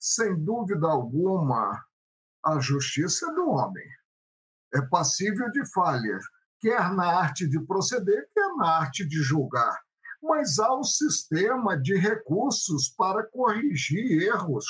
Sem 0.00 0.34
dúvida 0.42 0.88
alguma, 0.88 1.80
a 2.44 2.58
justiça 2.58 3.30
é 3.30 3.34
do 3.34 3.50
homem. 3.50 3.86
É 4.74 4.82
passível 4.82 5.48
de 5.52 5.64
falhas, 5.72 6.24
quer 6.64 6.94
na 6.94 7.18
arte 7.18 7.46
de 7.46 7.60
proceder, 7.60 8.26
quer 8.32 8.56
na 8.56 8.78
arte 8.78 9.06
de 9.06 9.22
julgar. 9.22 9.78
Mas 10.22 10.58
há 10.58 10.74
um 10.74 10.82
sistema 10.82 11.78
de 11.78 11.94
recursos 11.94 12.88
para 12.96 13.22
corrigir 13.22 14.22
erros. 14.22 14.64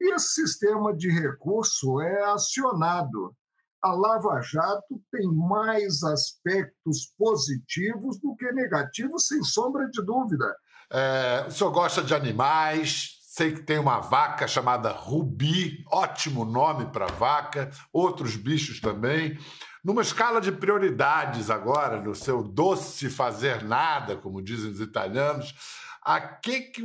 E 0.00 0.14
esse 0.14 0.28
sistema 0.28 0.96
de 0.96 1.10
recurso 1.10 2.00
é 2.00 2.24
acionado. 2.32 3.36
A 3.82 3.92
Lava 3.92 4.40
Jato 4.40 4.98
tem 5.12 5.30
mais 5.30 6.02
aspectos 6.02 7.12
positivos 7.18 8.18
do 8.18 8.34
que 8.34 8.50
negativos, 8.52 9.26
sem 9.26 9.42
sombra 9.42 9.86
de 9.90 10.02
dúvida. 10.02 10.56
É, 10.90 11.44
o 11.46 11.50
senhor 11.50 11.70
gosta 11.70 12.02
de 12.02 12.14
animais, 12.14 13.20
Sei 13.36 13.50
que 13.50 13.62
tem 13.62 13.80
uma 13.80 13.98
vaca 13.98 14.46
chamada 14.46 14.92
Rubi, 14.92 15.84
ótimo 15.90 16.44
nome 16.44 16.86
para 16.92 17.06
vaca, 17.06 17.68
outros 17.92 18.36
bichos 18.36 18.80
também. 18.80 19.36
Numa 19.84 20.00
escala 20.00 20.40
de 20.40 20.50
prioridades 20.50 21.50
agora, 21.50 22.00
no 22.00 22.14
seu 22.14 22.42
doce 22.42 23.10
fazer 23.10 23.62
nada, 23.62 24.16
como 24.16 24.40
dizem 24.40 24.70
os 24.70 24.80
italianos, 24.80 25.54
a 26.02 26.18
que, 26.20 26.62
que 26.62 26.82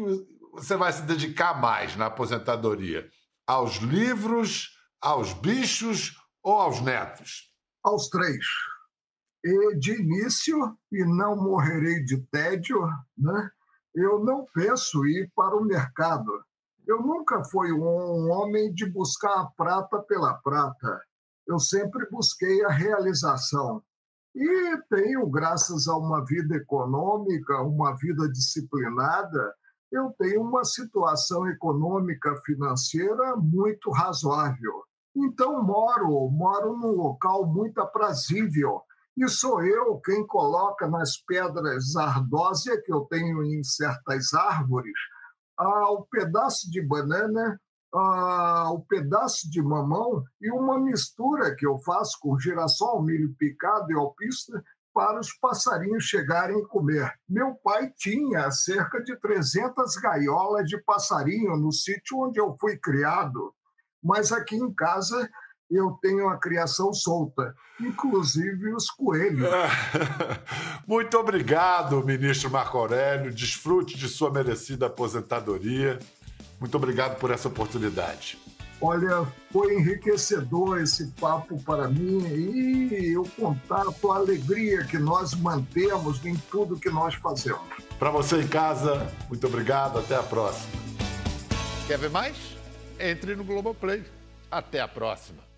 você 0.51 0.75
vai 0.75 0.91
se 0.91 1.03
dedicar 1.03 1.59
mais 1.61 1.95
na 1.95 2.07
aposentadoria? 2.07 3.09
Aos 3.47 3.77
livros, 3.77 4.77
aos 4.99 5.31
bichos 5.31 6.19
ou 6.43 6.59
aos 6.59 6.81
netos? 6.81 7.49
Aos 7.81 8.09
três. 8.09 8.45
E 9.45 9.77
de 9.77 9.93
início, 9.93 10.57
e 10.91 11.05
não 11.05 11.37
morrerei 11.37 12.03
de 12.03 12.17
tédio, 12.27 12.81
né? 13.17 13.49
eu 13.95 14.19
não 14.19 14.45
penso 14.53 15.05
ir 15.05 15.31
para 15.33 15.55
o 15.55 15.63
mercado. 15.63 16.43
Eu 16.85 17.01
nunca 17.01 17.43
fui 17.45 17.71
um 17.71 18.29
homem 18.29 18.73
de 18.73 18.85
buscar 18.85 19.39
a 19.39 19.45
prata 19.45 19.99
pela 20.01 20.33
prata. 20.33 21.01
Eu 21.49 21.57
sempre 21.57 22.07
busquei 22.11 22.63
a 22.63 22.69
realização. 22.69 23.81
E 24.35 24.77
tenho, 24.87 25.27
graças 25.27 25.87
a 25.87 25.97
uma 25.97 26.23
vida 26.23 26.55
econômica, 26.55 27.63
uma 27.63 27.97
vida 27.97 28.29
disciplinada, 28.29 29.55
eu 29.91 30.13
tenho 30.19 30.43
uma 30.43 30.63
situação 30.63 31.47
econômica 31.47 32.35
financeira 32.45 33.35
muito 33.35 33.89
razoável. 33.89 34.83
Então 35.15 35.63
moro, 35.63 36.29
moro 36.29 36.77
num 36.77 36.91
local 36.91 37.47
muito 37.47 37.81
aprazível, 37.81 38.83
e 39.17 39.27
sou 39.27 39.65
eu 39.65 39.99
quem 40.05 40.25
coloca 40.27 40.87
nas 40.87 41.17
pedras 41.17 41.95
ardósia 41.95 42.79
que 42.79 42.93
eu 42.93 43.01
tenho 43.09 43.43
em 43.43 43.63
certas 43.63 44.35
árvores 44.35 44.93
ah, 45.59 45.91
o 45.91 46.05
pedaço 46.05 46.71
de 46.71 46.81
banana, 46.81 47.59
ah, 47.93 48.69
o 48.71 48.81
pedaço 48.81 49.49
de 49.49 49.61
mamão 49.61 50.23
e 50.41 50.51
uma 50.51 50.79
mistura 50.79 51.55
que 51.55 51.65
eu 51.65 51.77
faço 51.79 52.17
com 52.21 52.39
girassol, 52.39 53.01
milho 53.01 53.33
picado 53.37 53.91
e 53.91 53.95
alpista 53.95 54.63
para 54.93 55.19
os 55.19 55.31
passarinhos 55.33 56.03
chegarem 56.03 56.59
e 56.59 56.67
comer. 56.67 57.13
Meu 57.27 57.55
pai 57.63 57.91
tinha 57.97 58.51
cerca 58.51 59.01
de 59.01 59.15
300 59.19 59.95
gaiolas 59.95 60.67
de 60.67 60.77
passarinho 60.83 61.55
no 61.57 61.71
sítio 61.71 62.19
onde 62.19 62.39
eu 62.39 62.55
fui 62.59 62.77
criado, 62.77 63.53
mas 64.03 64.31
aqui 64.31 64.55
em 64.55 64.73
casa 64.73 65.29
eu 65.69 65.97
tenho 66.01 66.27
a 66.27 66.37
criação 66.37 66.91
solta, 66.91 67.53
inclusive 67.79 68.73
os 68.73 68.89
coelhos. 68.89 69.47
Muito 70.87 71.15
obrigado, 71.17 72.03
ministro 72.03 72.49
Marco 72.49 72.77
Aurélio. 72.77 73.31
Desfrute 73.31 73.95
de 73.95 74.07
sua 74.07 74.31
merecida 74.31 74.87
aposentadoria. 74.87 75.99
Muito 76.59 76.75
obrigado 76.75 77.17
por 77.19 77.31
essa 77.31 77.47
oportunidade. 77.47 78.37
Olha, 78.81 79.27
foi 79.51 79.75
enriquecedor 79.75 80.81
esse 80.81 81.07
papo 81.19 81.61
para 81.63 81.89
mim 81.89 82.87
e 82.91 83.17
o 83.17 83.23
contato, 83.29 84.11
a 84.11 84.15
alegria 84.15 84.85
que 84.85 84.97
nós 84.97 85.33
mantemos 85.33 86.25
em 86.25 86.35
tudo 86.49 86.79
que 86.79 86.89
nós 86.89 87.13
fazemos. 87.15 87.67
Para 87.97 88.09
você 88.09 88.41
em 88.41 88.47
casa, 88.47 89.11
muito 89.27 89.45
obrigado. 89.47 89.99
Até 89.99 90.15
a 90.15 90.23
próxima. 90.23 90.71
Quer 91.87 91.97
ver 91.97 92.09
mais? 92.09 92.37
Entre 92.97 93.35
no 93.35 93.43
Globoplay. 93.43 94.03
Até 94.49 94.79
a 94.79 94.87
próxima. 94.87 95.48